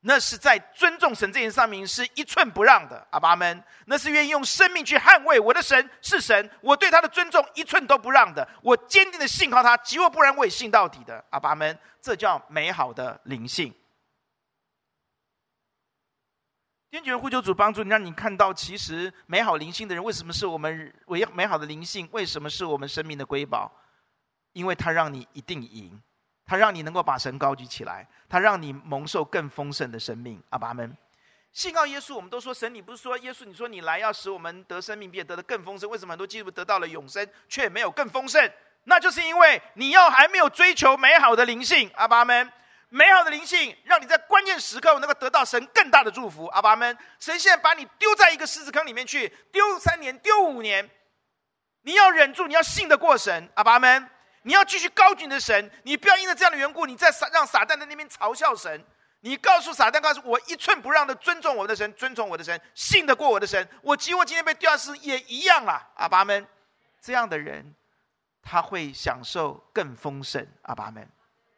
[0.00, 3.06] 那是在尊重神这件事上面是一寸不让的。
[3.10, 11.22] 阿爸们，那是愿意用生命去捍卫我的神是神，我对他的尊重一寸都不让的，我坚定的信靠他，即或不然我也信到底的。
[11.28, 13.70] 阿爸们，这叫美好的灵性。
[16.94, 22.08] 坚决呼求主帮助你，让你看到，其实美好灵性的人，为什么是我们唯美好的灵性？
[22.12, 23.68] 为什么是我们生命的瑰宝？
[24.52, 26.00] 因为他让你一定赢，
[26.46, 30.40] 他让你能够把神高举起来，他让你蒙受更丰盛的生命。
[30.50, 30.96] 阿爸们，
[31.50, 33.44] 信靠耶稣，我们都说神，你不是说耶稣？
[33.44, 35.90] 你说你来要使我们得生命，并得的更丰盛。
[35.90, 38.48] 为什么很多基督徒得到了永生，却没有更丰盛？
[38.84, 41.90] 那就是因为你要还没有追求美好的灵性。
[41.96, 42.52] 阿爸们。
[42.94, 46.46] 美好的灵性，让你在关键时刻能够得到神更大的祝福。
[46.46, 50.88] 阿爸们，神现在把你丢在一个狮子坑里面去，丢三年，丢五年，
[51.82, 53.50] 你要忍住，你要信得过神。
[53.56, 54.08] 阿爸们，
[54.42, 58.80] 你要继续高举你的神，你不要因为这样的缘故，你再撒让撒旦在那边嘲笑神。
[59.22, 63.68] 你告诉撒旦，告诉我一寸不让的尊重我的神，尊重我的神，信得过我的神。
[63.82, 65.84] 我即我今天被丢下去也一样啦。
[65.96, 66.46] 阿爸们，
[67.00, 67.74] 这样的人
[68.40, 70.46] 他会享受更丰盛。
[70.62, 71.10] 阿爸们。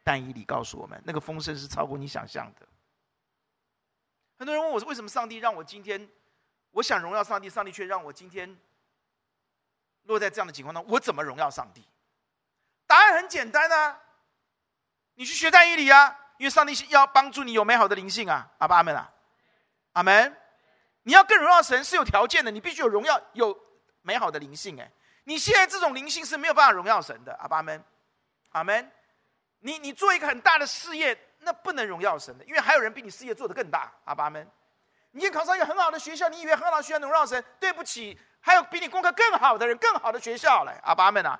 [0.07, 2.65] 但以理告诉我们，那个丰盛是超过你想象的。
[4.37, 6.07] 很多人问我，为什么上帝让我今天，
[6.71, 8.57] 我想荣耀上帝，上帝却让我今天
[10.03, 11.83] 落在这样的情况当中，我怎么荣耀上帝？
[12.85, 14.01] 答案很简单啊，
[15.15, 19.13] 你去学但以理啊，因为上帝是要帮助你有美好的灵性啊，阿爸阿门啊，
[19.91, 20.37] 阿门。
[21.03, 23.59] 你要更荣耀神是有条件的，你必须有荣耀，有
[24.03, 24.79] 美好的灵性。
[24.79, 24.89] 哎，
[25.25, 27.83] 你现在这种灵性是没有办法荣耀神的，阿爸阿门，
[28.51, 28.89] 阿门。
[29.59, 33.91] 你你做一个很大的事业，那不能荣耀神的，因为还有人比你事业做得更大。
[34.05, 34.47] 阿爸们，
[35.11, 37.43] 你考上一个很好的学校，你以为很好的学校能荣耀神？
[37.59, 40.79] 对不起，还有比你功课更好的人，更好的学校来。
[40.83, 41.39] 阿爸们啊，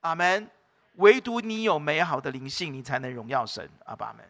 [0.00, 0.50] 阿门。
[0.96, 3.68] 唯独你有美好的灵性，你才能荣耀神。
[3.84, 4.24] 阿爸们，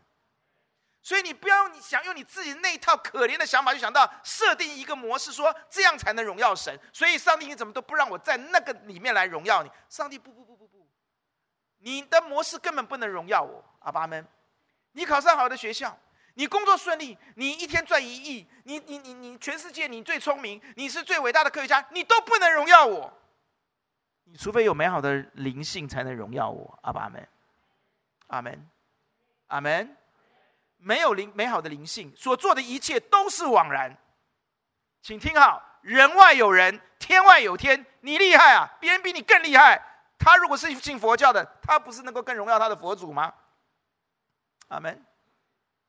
[1.01, 6.77] 所以你不要你想用你自己那一套可怜的想法，就想到设定一个模式，说这样才能荣耀神。
[6.93, 9.71] 所以上帝，你怎么都不让我在那个里面来荣耀你？
[9.89, 10.56] 上帝不不不。
[11.79, 14.27] 你的模式根本不能荣耀我，阿爸们。
[14.93, 15.97] 你考上好的学校，
[16.35, 23.13] 你工作顺利，你一天赚一亿，你你你你全世界你最聪明，你是最伟大的科学家，你都不能荣耀我。
[24.25, 27.29] 你除非有美好的灵性，才能荣耀我，阿爸们。
[28.29, 28.69] 阿门，
[29.49, 29.97] 阿门。
[30.79, 33.97] 没有灵美好的灵性，所做的一切都是枉然。
[35.01, 37.87] 请听好，人外有人，天外有天。
[38.01, 39.81] 你厉害啊，别人比你更厉害。
[40.19, 43.33] 他如果是信佛教的，他不是能够更荣耀他的佛祖吗？
[44.69, 45.05] 阿门。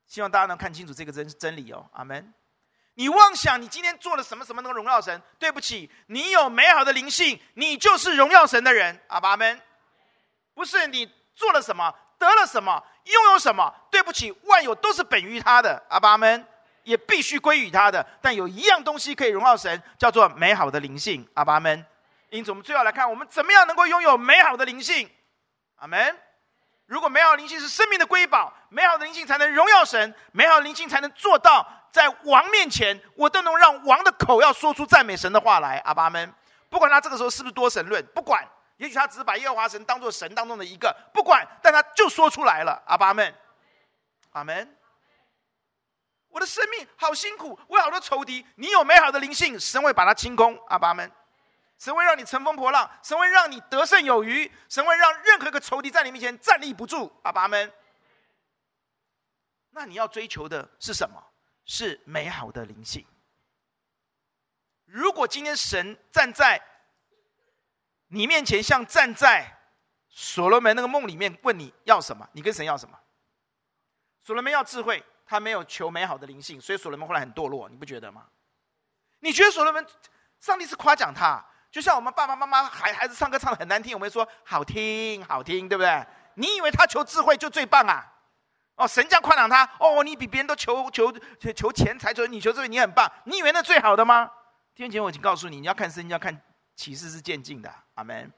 [0.06, 1.90] 希望大家能看清楚这个真真理哦。
[1.94, 2.34] 阿门。
[2.94, 5.22] 你妄想你今天做了什么什么能够荣耀神？
[5.38, 9.00] 对不起，你有美好的灵性，你就是荣耀神的人。
[9.08, 9.62] 阿门。
[10.54, 13.74] 不是你做了什么得了什么拥有什么？
[13.92, 15.84] 对不起，万有都是本于他的。
[15.90, 16.48] 阿门。
[16.84, 18.06] 也必须归于他的。
[18.22, 21.28] 但有一样东西可以荣耀神，叫做美好的灵性。
[21.34, 21.86] 阿门。
[22.30, 25.10] 因此，我们最后来看，我们怎么样能够拥有美好的灵性？
[25.78, 26.20] 阿门。
[26.86, 35.80] 如果美好灵性是生命的瑰宝，美好的灵性才能荣耀神，美好灵性才能做到在王面前，我都能让王的口要说出赞美神的话来。
[35.80, 36.34] 阿爸们，
[36.70, 38.46] 不管他这个时候是不是多神论，不管，
[38.78, 42.82] 也许他只是把耶和华神当做神当中的一个，不管，但他就说出来了。
[42.86, 43.36] 阿爸们，
[44.32, 44.78] 阿门。
[46.30, 50.58] 我的生命好辛苦，我有好多仇敌，你有美好的灵性，神会把它清空。
[50.68, 51.12] 阿爸们。
[51.78, 57.12] 神会让你乘风破浪，神会让你得胜有余，神会让任何一个仇敌在你面前站立不住。
[57.24, 57.72] 阿爸们，
[59.72, 61.24] 那你要追求的是什么？
[61.66, 63.06] 是美好的灵性。
[64.86, 66.62] 如果今天神站在
[68.08, 69.60] 你面前，像站在
[70.10, 72.28] 所罗门那个梦里面，问你要什么？
[72.32, 72.98] 你跟神要什么？
[74.24, 78.28] 所罗门要智慧，他没有求美好的灵性，所以所罗门后来很堕落，你不觉得吗？
[79.20, 79.86] 你觉得所罗门，
[80.40, 81.46] 上帝是夸奖他？
[81.78, 86.04] 就像我们爸爸妈妈孩孩子唱歌唱得很难听，我们说好听好听，对不对？
[86.34, 88.04] 你以为他求智慧就最棒啊？
[88.78, 94.26] 哦，神将宽赏他，哦，你比别人都求求求求钱财，求你求智慧，你很棒，你以为那最好的吗？
[94.74, 96.36] 弟兄姐妹，我已经告诉你，你要看圣经，要看
[96.76, 97.72] 启示是渐进的。
[97.94, 98.34] 阿门。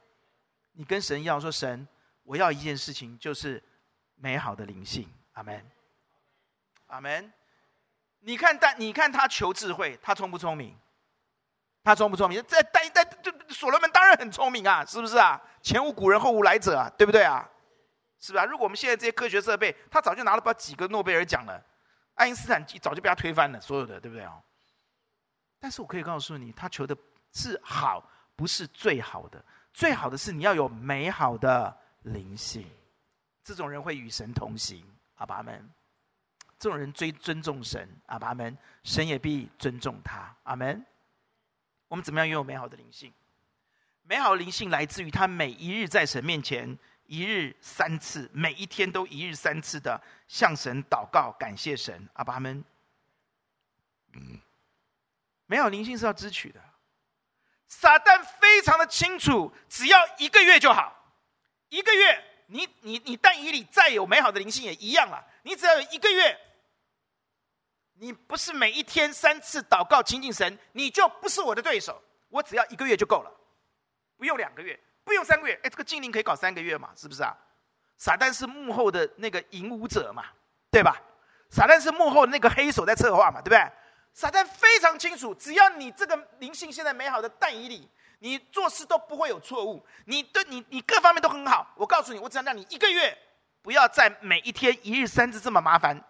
[0.73, 1.87] 你跟神要说，神，
[2.23, 3.63] 我要一件事情，就是
[4.15, 5.09] 美好的灵性。
[5.31, 5.65] 阿门。
[6.87, 7.31] 阿门。
[8.19, 10.77] 你看，但你看他求智慧，他聪不聪明？
[11.83, 12.43] 他聪不聪明？
[12.43, 15.41] 在但但，这所罗门当然很聪明啊，是不是啊？
[15.61, 17.47] 前无古人后无来者啊，对不对啊？
[18.19, 18.45] 是吧？
[18.45, 21.63] 如果我们现在这些科学设备，他早就拿了不几个诺贝尔奖了。
[22.15, 24.37] 爱因斯坦早就被他推翻了，所有的，对不对啊？
[25.59, 26.95] 但是我可以告诉你，他求的
[27.33, 28.03] 是好，
[28.35, 29.43] 不是最好的。
[29.73, 32.69] 最好的是你要有美好的灵性，
[33.43, 34.83] 这种人会与神同行。
[35.15, 35.69] 阿爸们。
[36.57, 40.85] 这种人最尊重神，阿爸们，神也必尊重他，阿门。
[41.89, 43.11] 我们怎么样拥有美好的灵性？
[44.03, 52.63] 美好的灵性来自于他每一日在神面前，一日三次，每一天都一日三次的向神祷告，感谢神，阿爸们。
[54.13, 54.39] 嗯，
[55.47, 56.61] 美好灵性是要支取的。
[57.67, 61.13] 撒旦非常的清楚，只要一个月就好，
[61.69, 66.39] 一个月，你你你但以理再有美好的灵性也一样了，你只要有一个月。
[67.99, 72.01] 你不是每一天三次祷告亲近神，你就不是我的对手。
[72.29, 73.31] 我只要一个月就够了，
[74.17, 75.59] 不用两个月，不用三个月。
[75.63, 76.89] 哎，这个禁令可以搞三个月嘛？
[76.95, 77.35] 是不是啊？
[77.97, 80.23] 撒旦是幕后的那个引舞者嘛，
[80.71, 80.95] 对吧？
[81.49, 83.59] 撒旦是幕后的那个黑手在策划嘛，对不对？
[84.13, 87.89] 撒旦非常清楚，只要你这个灵性现在美好的但以里，
[88.19, 91.73] 你做事都不会有错误，你对你你各方面都很好。
[91.75, 93.17] 我告诉你，我只要让你一个月，
[93.61, 96.01] 不要再每一天一日三次这么麻烦。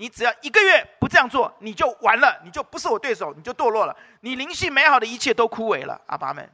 [0.00, 6.00] 你只要一个月不这样做，你就完了，你就不是我对手，你就堕落了，你灵性美好的一切都枯萎了。
[6.06, 6.48] 阿爸们，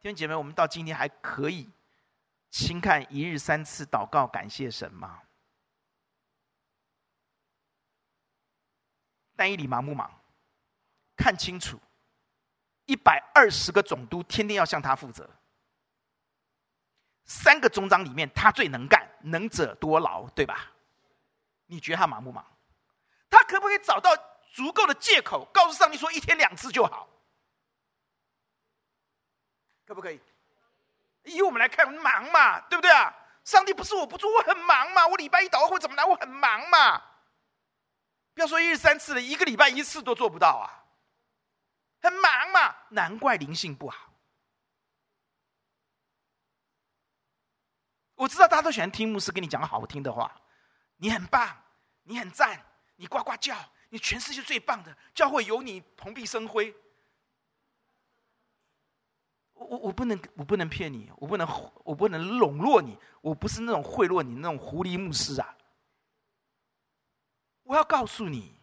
[0.00, 1.70] 弟兄姐妹，我们到今天还可以
[2.50, 5.22] 轻看一日三次祷告感谢神吗？
[9.36, 10.10] 但以理忙不忙？
[11.16, 11.78] 看清楚，
[12.86, 15.30] 一百二十个总督天天要向他负责，
[17.26, 20.72] 三个总长里面他最能干，能者多劳，对吧？
[21.66, 22.44] 你觉得他忙不忙？
[23.52, 24.16] 可不可以找到
[24.54, 27.06] 足够的借口，告诉上帝说一天两次就好？
[29.84, 30.18] 可不可以？
[31.24, 33.14] 以我们来看，忙嘛，对不对啊？
[33.44, 35.06] 上帝不是我不做，我很忙嘛。
[35.06, 36.04] 我礼拜一祷告会怎么来？
[36.04, 36.98] 我很忙嘛。
[38.32, 40.86] 不要说一日三次了，一个礼拜一次都做不到啊，
[42.00, 42.74] 很忙嘛。
[42.88, 44.14] 难怪灵性不好。
[48.14, 50.40] 我知道大家都喜欢听牧师跟你讲好听的话，
[50.96, 51.62] 你很棒，
[52.04, 52.64] 你很赞。
[53.02, 53.56] 你呱呱叫，
[53.88, 56.72] 你全世界最棒的教会有你蓬荜生辉。
[59.54, 61.44] 我我我不能我不能骗你，我不能
[61.82, 65.58] 我不能笼络你，我不是那种贿赂你那种狐狸牧师啊！
[67.64, 68.54] 我要告诉你，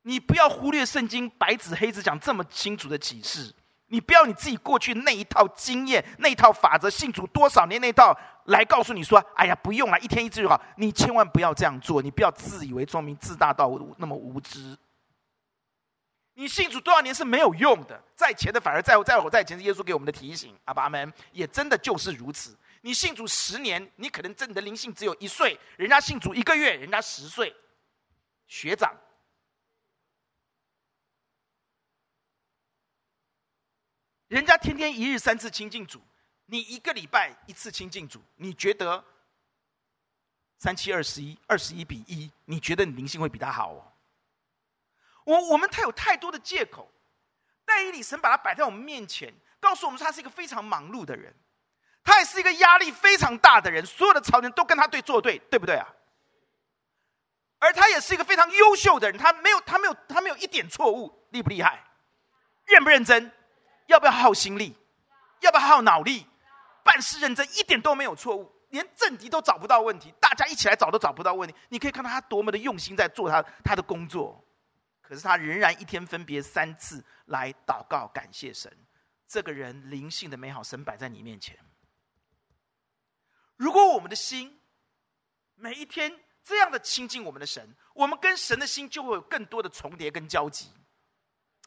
[0.00, 3.54] 你不要忽略圣经白纸黑字讲这么清楚的启示。
[3.92, 14.74] 你不要你自己过去那一套经验、那一套法则，信主多少年那套来告诉你说：“哎呀，不用了，一天一次就好。”你千万不要这样做，你不要自以为聪明、自大到那么无知。
[16.32, 20.58] 你信主多少年是没有用的，在前的反而在后，在后在前是耶稣给我们的提醒。
[20.64, 22.56] 阿爸们也真的就是如此。
[22.80, 27.54] 你信主十年，你可能真的灵性只有一岁；人家信主一个月，人家十岁，
[28.46, 28.90] 学长。
[34.32, 36.00] 人家天天一日三次亲近主，
[36.46, 39.04] 你一个礼拜一次亲近主，你觉得
[40.56, 43.92] 三七二十一，二十一比一，你觉得你灵性会比他好哦？
[45.24, 46.90] 我我们太有太多的借口，
[47.66, 49.30] 但以理神把他摆在我们面前，
[49.60, 51.30] 告诉我们他是一个非常忙碌的人，
[52.02, 55.86] 他也是一个压力非常大的人，所有的朝廷都跟他对作对，对不对啊？
[57.58, 61.84] 而他也是一个非常优秀的人，他没有他没有他没有一点错误，厉不厉害？
[62.64, 63.30] 认不认真？
[63.86, 64.76] 要不要耗心力？
[65.40, 66.26] 要不要耗脑力？
[66.84, 71.54] 办事认真，一点都没有错误，连政敌都找不到问题，大家一起来找都找不到问题。
[71.68, 74.44] 你可以看到他多么的用心在做他他的工作，
[75.00, 78.72] 可是他仍然一天分别三次来祷告感谢神。
[79.28, 81.56] 这个人灵性的美好，神摆在你面前。
[83.56, 84.60] 如果我们的心
[85.54, 90.68] 每一天这样的亲近我们的神，我们跟神的心就会有更多的重叠跟交集。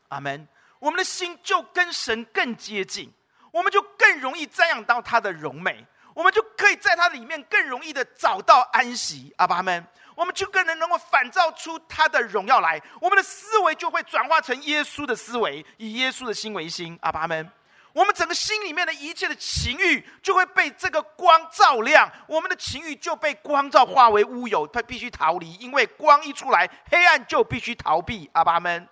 [0.10, 0.48] 阿门。
[0.86, 3.12] 我们的心就跟神更接近，
[3.50, 5.84] 我们就更容易瞻仰到他的荣美，
[6.14, 9.34] 我们就可以在他里面更容易的找到安息。
[9.38, 9.84] 阿爸们，
[10.16, 16.96] 我们就更能能够反照出他的荣耀来，我们的思维就会转化成耶稣的思维，以耶稣的心为心。
[17.02, 17.52] 阿爸们，
[17.92, 28.30] 我们整个心里面的一切的情欲就会被这个光照亮，我们的情欲就被光照化为乌有，它必须逃离，因为光一出来，黑暗就必须逃避。
[28.34, 28.88] 阿爸们，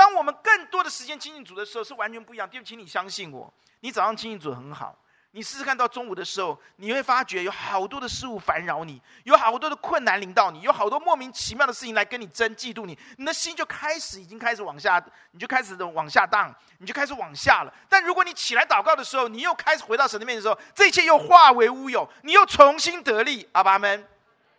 [0.00, 2.48] 当我们更多的时间亲近主的时候，是完全不一样。
[2.48, 4.96] 弟兄，请你相信我，你早上亲近主很好。
[5.32, 14.98] 你试试看到中午的时候，你会发觉有好多的事物烦扰你，有好多的困难临到你，有好多莫名其妙的事情来跟你争、嫉妒你，你的心就开始已经开始往下，
[15.32, 17.74] 你就开始往下荡，你就开始往下了。
[17.86, 23.46] 但如果你起来祷告的时候，你又开始回到神的面前的时候，这一切又化为乌有，你又重新得力。
[23.52, 24.08] 阿爸们，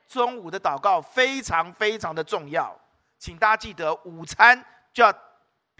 [0.07, 2.79] 中午的祷告非常非常的重要，
[3.17, 4.63] 请大家记得，午餐
[4.93, 5.11] 就要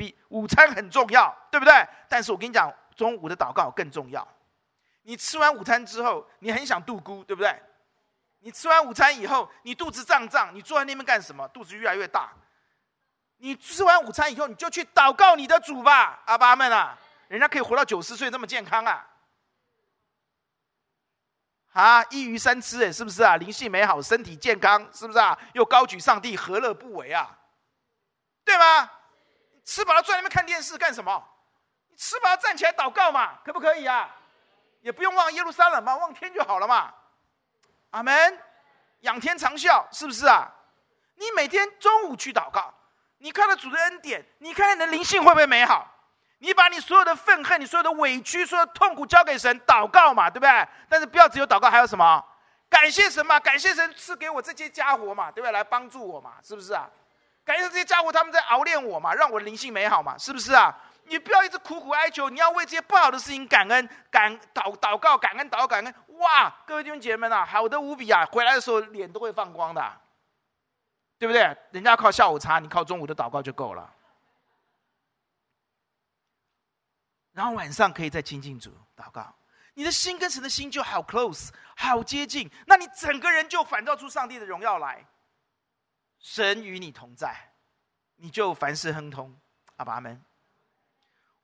[0.02, 1.88] 比午餐很重要，对不对？
[2.10, 4.28] 但是我跟你讲，中午的祷告更重要。
[5.04, 7.56] 你吃完午餐之后，你很想度孤，对不对？
[8.40, 11.48] 你吃完午餐以后，你肚子胀胀，你坐在那边干什么？
[11.50, 12.34] 肚子越来越大。
[13.38, 16.98] 你吃完午餐以后，你就去祷告你的主吧，阿爸们啊！
[17.28, 19.08] 人家可以活到九十岁，这么健康啊！
[21.74, 23.38] 啊，一鱼三吃，哎，是不是啊？
[23.38, 25.38] 灵性美好，身体健康，是不是啊？
[25.54, 27.38] 又高举上帝，何乐不为啊？
[28.44, 28.90] 对吗？
[29.72, 31.26] 吃饱了坐在那边看电视干什么？
[31.88, 34.14] 你吃饱了站起来祷告嘛，可不可以啊？
[34.82, 36.94] 也不用望耶路撒冷嘛，望天就好了嘛。
[37.92, 38.38] 阿门，
[39.00, 40.52] 仰天长啸，是不是啊？
[41.16, 42.74] 你每天中午去祷告，
[43.20, 45.88] 你看到主的恩典，你看看你的灵性会不会美好？
[46.40, 50.68] 你把你所有的愤恨、你所有的委屈、所有的痛苦交给神祷告嘛，对不对？
[50.90, 52.22] 但是不要只有祷告，还有什么？
[52.70, 55.52] 感谢神嘛，感谢神赐给我这些家伙嘛，对不对？
[55.54, 56.90] 来帮助我嘛，是不是啊？
[57.44, 60.76] 感谢这些家伙，他们在熬炼我嘛，让我的灵性美好嘛，是不是啊？
[61.06, 65.94] 你不要一直苦苦哀求，你要为这些不好的事情感恩、感祷祷告、感恩祷、感恩。
[66.20, 68.26] 哇，各位弟兄姐妹们啊，好的无比啊！
[68.28, 70.02] 回来的时候脸都会放光的，
[71.18, 71.58] 对不对？
[71.72, 73.92] 人家靠下午茶，你靠中午的祷告就够了。
[77.34, 79.34] 然后晚上可以再亲近主祷告，
[79.74, 85.04] 你的心跟神的心就好 close，好接近，那你整个人就反照出上帝的荣耀来。
[86.22, 87.52] 神与你同在，
[88.18, 89.36] 你就凡事亨通。
[89.78, 90.24] 阿爸们。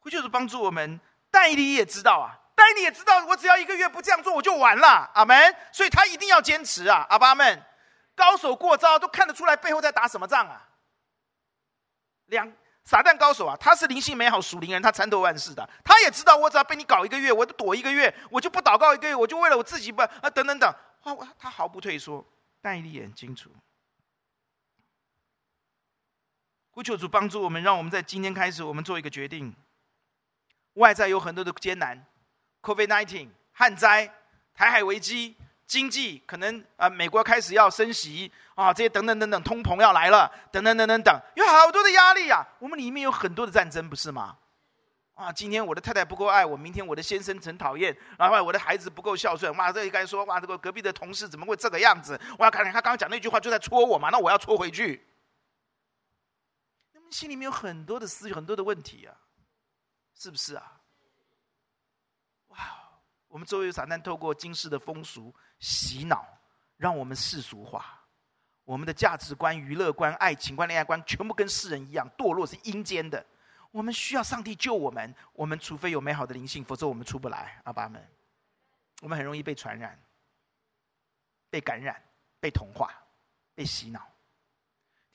[0.10, 0.98] 就是帮助我们，
[1.30, 5.12] 但你也知道啊，但你也知道，我只要一个月不这样做，我就完了。
[5.14, 5.54] 阿门。
[5.74, 7.62] 所以他一定要坚持啊，阿爸们，
[8.16, 10.70] 高手过招都看得出来背后在打什么仗啊。
[12.28, 12.50] 两
[12.86, 20.74] 撒旦高手啊，他是灵性美好属灵人，他参透万事的，他也知道我只要被你搞一个月，我就躲一个月，我就不祷告一个月，我就为了我自己不啊等等等，
[21.04, 22.26] 哇，他毫不退缩，
[22.62, 23.52] 但你也很清楚。
[26.78, 29.52] 呼求主帮助我们，让我们在今天开始，我们做一个决定。
[30.76, 32.06] 外在有很多的艰难
[32.62, 34.08] ，COVID-19、旱灾、
[34.54, 42.46] 台海危机、经济可能啊、呃，美国开始要升息啊，这些等等等等，通膨要来了，等等等等等，有好多的压力啊。
[42.60, 44.38] 我们里面有很多的战争，不是吗？
[45.16, 52.22] 啊，今天我的太太不够爱我，明天我的先生很讨厌，然后我的孩子不够孝顺，哇，这一该说哇，这个隔壁的同事怎么会这个样子？
[52.38, 55.04] 我要看看他刚刚讲那句话就在戳我嘛，那我要戳回去。
[57.12, 59.16] 心里面有很多的思绪，很多的问题啊。
[60.20, 60.82] 是不是啊？
[62.48, 62.58] 哇！
[63.28, 66.26] 我们周围有撒旦透过今世的风俗洗脑，
[66.76, 68.04] 让我们世俗化，
[68.64, 73.24] 我们的价值观、娱乐观、爱情观、恋爱观，全部跟世人一样堕落，是阴间的。
[73.70, 77.62] 我们需要上帝救我们，我们除非有美好的灵性，否则我们出不来。
[77.66, 78.04] 阿爸们，
[79.02, 80.02] 我们很容易被传染、
[81.52, 82.02] 被感染、
[82.40, 82.92] 被同化、
[83.54, 84.10] 被洗脑。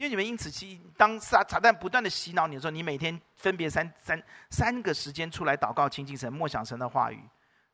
[0.02, 7.22] 因为你们因此，其当撒撒旦不断的洗脑你的时候，你每天分别三三三个时间出来祷告、亲近神、默想神的话语，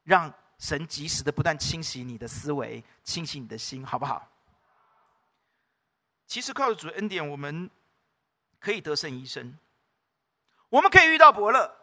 [0.05, 4.31] 让神及时的不断清洗你的思维、清洗你的心，好不好？
[6.26, 7.70] 其实靠着主恩典，我们
[8.61, 9.59] 可以得胜一生，
[10.68, 11.74] 我们可以遇到伯乐，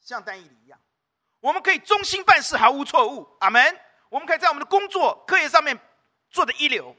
[0.00, 0.78] 像丹以里一样，
[1.40, 3.28] 我们可以忠心办事，毫无错误。
[3.40, 3.60] 阿门。
[4.08, 5.76] 我们可以在我们的工作、课业上面
[6.30, 6.94] 做的一流。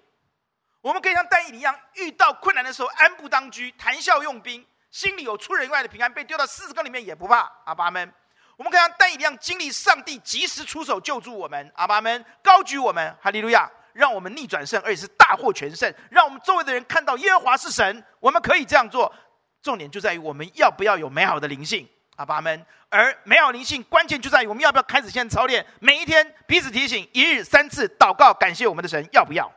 [0.82, 7.52] 我们可以像但以一样，遇到困难的时候安步当居，谈笑用兵，心里有出人意外的平安，被丢到狮子坑里面也不怕。
[7.66, 8.14] 阿爸们，
[8.56, 11.72] 我们可以像但以一样，经历上帝及时出手救助我们。
[11.76, 18.04] 阿爸们，高举我们，哈利路亚，让我们逆转胜，而且是大获全胜，让我们周围的人看到耶和华是神。
[18.22, 19.14] 我们可以这样做，
[19.62, 21.86] 重点就在于我们要不要有美好的灵性。
[22.16, 29.52] 阿爸们，而美好灵性关键就在于我们要不要开始现在操练，每一天彼此提醒，一日三次祷告，感谢我们的神，要不要？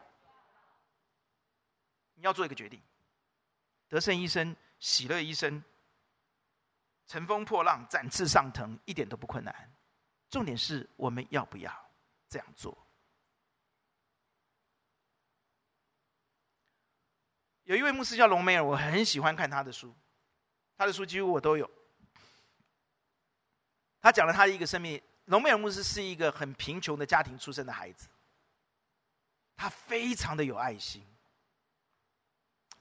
[2.23, 2.81] 你要做一个决定，
[3.89, 5.61] 得胜一生，喜乐一生，
[7.09, 9.75] 乘风破浪，展翅上腾，一点都不困难。
[10.31, 11.91] 重点是我们要不要
[12.29, 12.87] 这样做？
[17.65, 19.93] 有一位牧师叫隆美尔，我很喜欢看他的书，
[20.77, 21.69] 他的书几乎我都有。
[24.01, 25.03] 他讲了他的一个生命。
[25.25, 28.07] 隆美尔牧师是一个很贫穷的家庭出生的孩子，
[29.57, 31.05] 他非常的有爱心。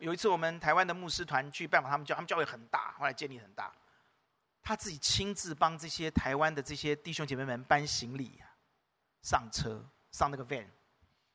[0.01, 3.71] 有一次，我们台湾的牧师团去拜访他们教，他们教会很大，后来建立很大。
[4.63, 8.41] 他自己亲自帮这些台湾的这些弟兄姐妹们搬行李、
[9.21, 9.79] 上车、
[10.11, 10.65] 上那个 van，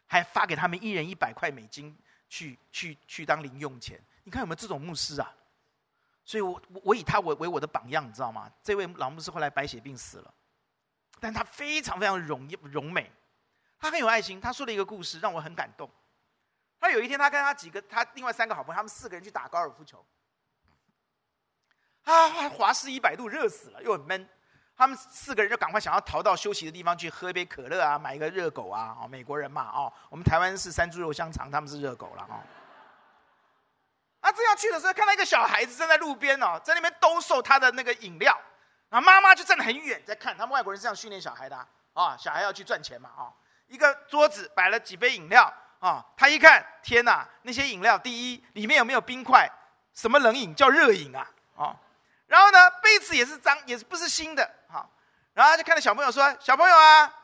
[0.08, 1.96] 还发给他们一人一百块美金
[2.28, 4.00] 去去去当零用钱。
[4.24, 5.32] 你看有没有这种牧师啊？
[6.24, 8.50] 所以我我以他为为我的榜样，你知道吗？
[8.64, 10.34] 这位老牧师后来白血病死了，
[11.20, 13.12] 但他非常非常荣荣美，
[13.78, 14.40] 他很有爱心。
[14.40, 15.88] 他说了一个故事让我很感动。
[16.86, 20.06] 他有一天，他跟他几个他另外三个好朋友，他们四个人去打高尔夫球。
[22.04, 24.28] 啊，华氏一百度，热死了，又很闷。
[24.76, 28.96] 他们四个人就赶快想要逃到休息的地方去喝一杯可乐啊，买一个热狗啊。
[29.00, 32.38] 哦，美国人嘛，哦，我们台湾是山猪肉香肠，他们是热狗了哦。
[34.20, 38.38] 啊，正要去的时候，看到一个小孩子站在路边哦，在那边兜售他的那个饮料。
[38.88, 41.56] 然后妈妈就站得很远在看，他们外国人是这样训练小孩的
[41.94, 43.34] 啊，小孩要去赚钱嘛啊，哦。
[43.66, 49.50] 一个桌子摆了几杯饮料啊，他一看，天哪，那些饮料，第一里面有没有冰块？
[49.92, 51.26] 什么冷饮叫热饮啊？
[51.54, 51.76] 哦。
[52.26, 54.90] 然后呢，杯子也是脏，也是不是新的，好，
[55.32, 57.14] 然后他就看到小朋友说：“小朋友啊，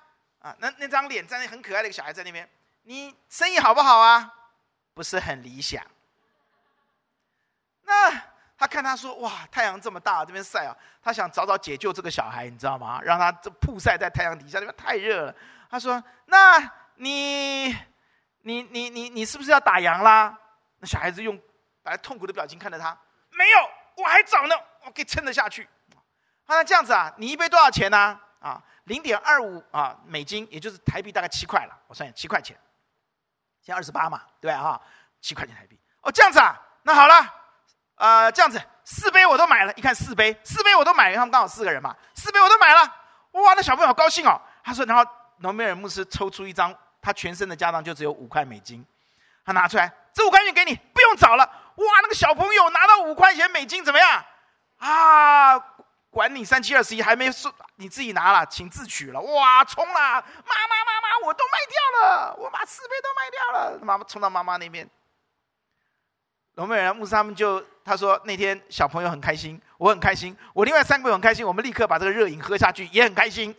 [0.40, 2.48] 啊，那那张脸在那很可爱的一个小孩在那边，
[2.84, 4.32] 你生意好不好啊？
[4.94, 5.84] 不是很理想。”
[7.84, 8.10] 那
[8.56, 13.00] 他看他说：“哇，太阳这么大，这边晒啊，他想早早解救这个小孩，你知道吗？
[13.02, 15.34] 让他这曝晒在太阳底下，那边太热了。”
[15.68, 17.76] 他说：“那你，
[18.42, 20.36] 你你你你是不是要打烊啦？”
[20.78, 21.36] 那小孩子用
[21.82, 22.96] 本来痛苦的表情看着他，
[23.30, 23.58] 没有，
[23.96, 24.54] 我还早呢。
[24.84, 25.68] 我可以撑得下去，
[26.44, 28.20] 他说这样子啊，你一杯多少钱呢？
[28.40, 31.78] 啊，零点二五啊美金，也就是台币大概七块了。
[31.86, 32.58] 我算下，七块钱，
[33.60, 34.80] 现在二十八嘛，对啊？
[35.20, 35.78] 七块钱台币。
[36.00, 37.14] 哦，这样子啊，那好了，
[37.94, 39.72] 呃，这样子四杯我都买了。
[39.74, 42.80] 一看四杯，四杯我都买了，他们刚好四个人嘛，四杯我都买了。
[43.30, 44.42] 哇，那小朋友好高兴哦。
[44.64, 48.82] 他说，然后隆美尔牧师抽出一张，他全身的家当就只有五块美金，
[49.44, 51.44] 他拿出来，这五块钱给你，不用找了。
[51.44, 54.24] 哇，那个小朋友拿到五块钱美金怎么样？
[54.78, 55.58] 啊！
[56.10, 59.20] 管你三七二十一，还没说你自己拿了，请自取了。
[59.20, 60.20] 哇，冲啦！
[60.20, 63.78] 妈妈妈妈，我都卖掉了，我把四杯都卖掉了。
[63.82, 64.86] 妈妈冲到妈妈那边，
[66.56, 73.56] 龙美人牧师他们就他说那天小朋友很开心，我很开心，我另外三个朋友很开心，我们立刻把这个热饮喝下去，也很开心。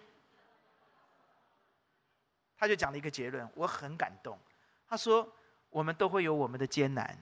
[2.64, 4.40] 他就讲了一个结论，我很感动。
[4.88, 5.30] 他说
[5.70, 7.18] 我们都会有我们的艰难。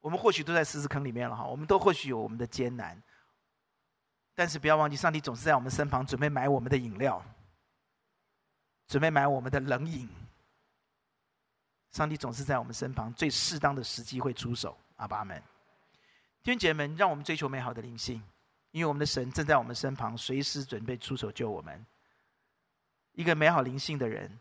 [0.00, 3.02] 我们或许都在狮子坑里面了哈，我们都或许有我们的艰难，
[4.34, 7.24] 但是不要忘记，上帝总是在我们身旁，准备买我们的饮料，
[8.86, 10.06] 准备买我们的冷饮。
[11.92, 14.76] 上帝总是在我们身旁，最适当的时机会出手。
[14.96, 15.42] 阿爸们，
[16.42, 18.22] 弟兄姐妹们，让我们追求美好的灵性，
[18.72, 21.86] 因为我们的神正在我们身旁，随时准备出手救我们。
[23.12, 24.40] 一个美好灵性的人，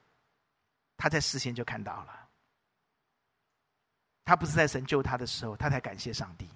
[0.97, 2.29] 他在事先就看到了。
[4.23, 6.47] 他不是在神救他的时候，他才感谢上帝。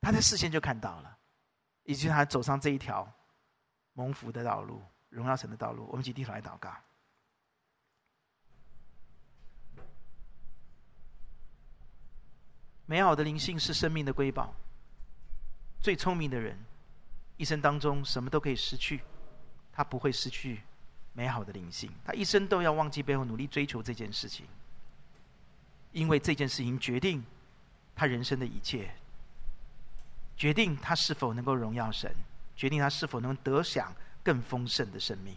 [0.00, 1.18] 他在事先就看到了，
[1.84, 3.10] 以及他走上这一条
[3.92, 5.86] 蒙福的道路、荣耀神的道路。
[5.86, 6.74] 我们一起低头来祷告。
[12.84, 14.52] 美好的灵性是生命的瑰宝。
[15.80, 16.58] 最聪明的人，
[17.36, 19.00] 一生当中什么都可以失去，
[19.72, 20.62] 他不会失去
[21.12, 21.90] 美好的灵性。
[22.04, 24.46] 他一生都要忘记背后，努力追求这件事情。
[25.92, 27.22] 因为这件事情决定
[27.94, 28.94] 他人生的一切，
[30.36, 32.10] 决定他是否能够荣耀神，
[32.56, 35.36] 决定他是否能得享更丰盛的生命，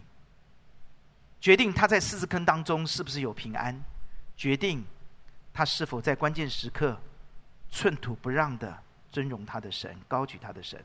[1.40, 3.78] 决定他在狮子坑当中是不是有平安，
[4.34, 4.82] 决定
[5.52, 6.98] 他是否在关键时刻
[7.70, 10.82] 寸土不让的尊荣他的神，高举他的神，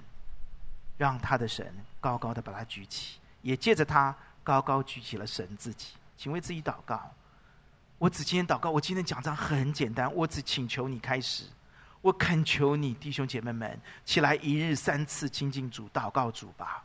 [0.98, 4.14] 让他的神高高的把他举起，也借着他
[4.44, 5.94] 高高举起了神自己。
[6.18, 7.12] 请为自己祷告。
[7.98, 11.46] 我只今天祷告，我今天讲章很简单，我只请求你开始，
[12.02, 16.84] 我恳求你弟兄姐妹们起来，一日三次亲近主，祷告主吧，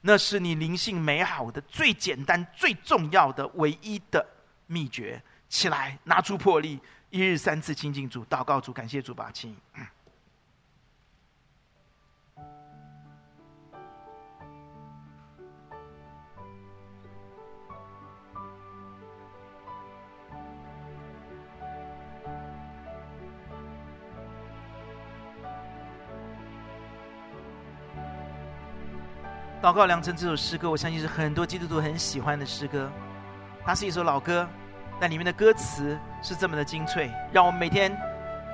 [0.00, 4.24] 那是你灵性美好的最简单、最重要的、唯一的
[4.66, 5.22] 秘诀。
[5.48, 6.80] 起来，拿出魄力，
[7.10, 9.56] 一日三次亲近主，祷告主，感谢主吧，亲。
[29.64, 32.92] 祷告良辰这首诗歌，我相信是很多基督徒很喜欢的诗歌。
[33.64, 34.46] 它是一首老歌，
[35.00, 37.90] 但里面的歌词是这么的精粹，让我们每天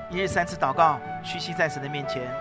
[0.09, 2.33] 一日三次祷告，屈膝在神的面前。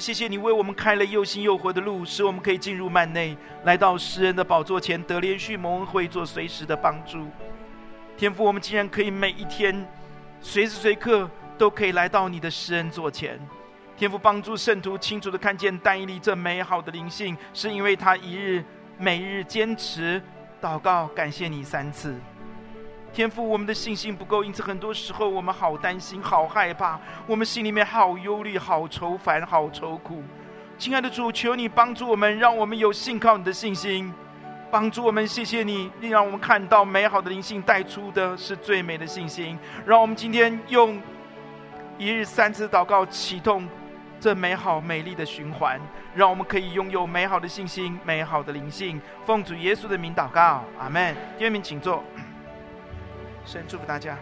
[0.00, 7.26] 谢谢你为我们开了又新又活的路，使我们可以进入幔内，来到施恩的宝座前，得连续蒙恩惠，做随时的帮助。
[8.16, 9.86] 天父，我们竟然可以每一天，
[10.40, 11.28] 随时随刻
[11.58, 13.38] 都可以来到你的施恩座前。
[13.96, 18.64] 天父帮助圣徒清楚的看见但以理这美好的灵性，是因为他一日
[18.96, 20.20] 每日坚持
[20.62, 22.18] 祷告，感谢你三次。
[23.12, 30.22] 天父，我们的信心不够，因此很多时候我们好担心、好害怕，我们心里面好忧虑、好愁烦、好愁苦。
[30.78, 34.14] 亲爱的主，求你帮助我们，让我们有信靠你的信心，
[34.70, 35.26] 帮助我们。
[35.26, 39.58] 谢谢你，你让我们看到美好的灵性带出的是最美的信心。
[39.84, 40.98] 让我们今天用
[41.98, 43.68] 一日三次祷告启动
[44.20, 45.78] 这美好美丽的循环，
[46.14, 49.00] 让我们可以拥有美好的信心、美好的灵性。
[49.26, 51.14] 奉主耶稣的名祷告，阿门。
[51.36, 52.02] 第二名，请坐。
[53.50, 54.16] 神祝福大家。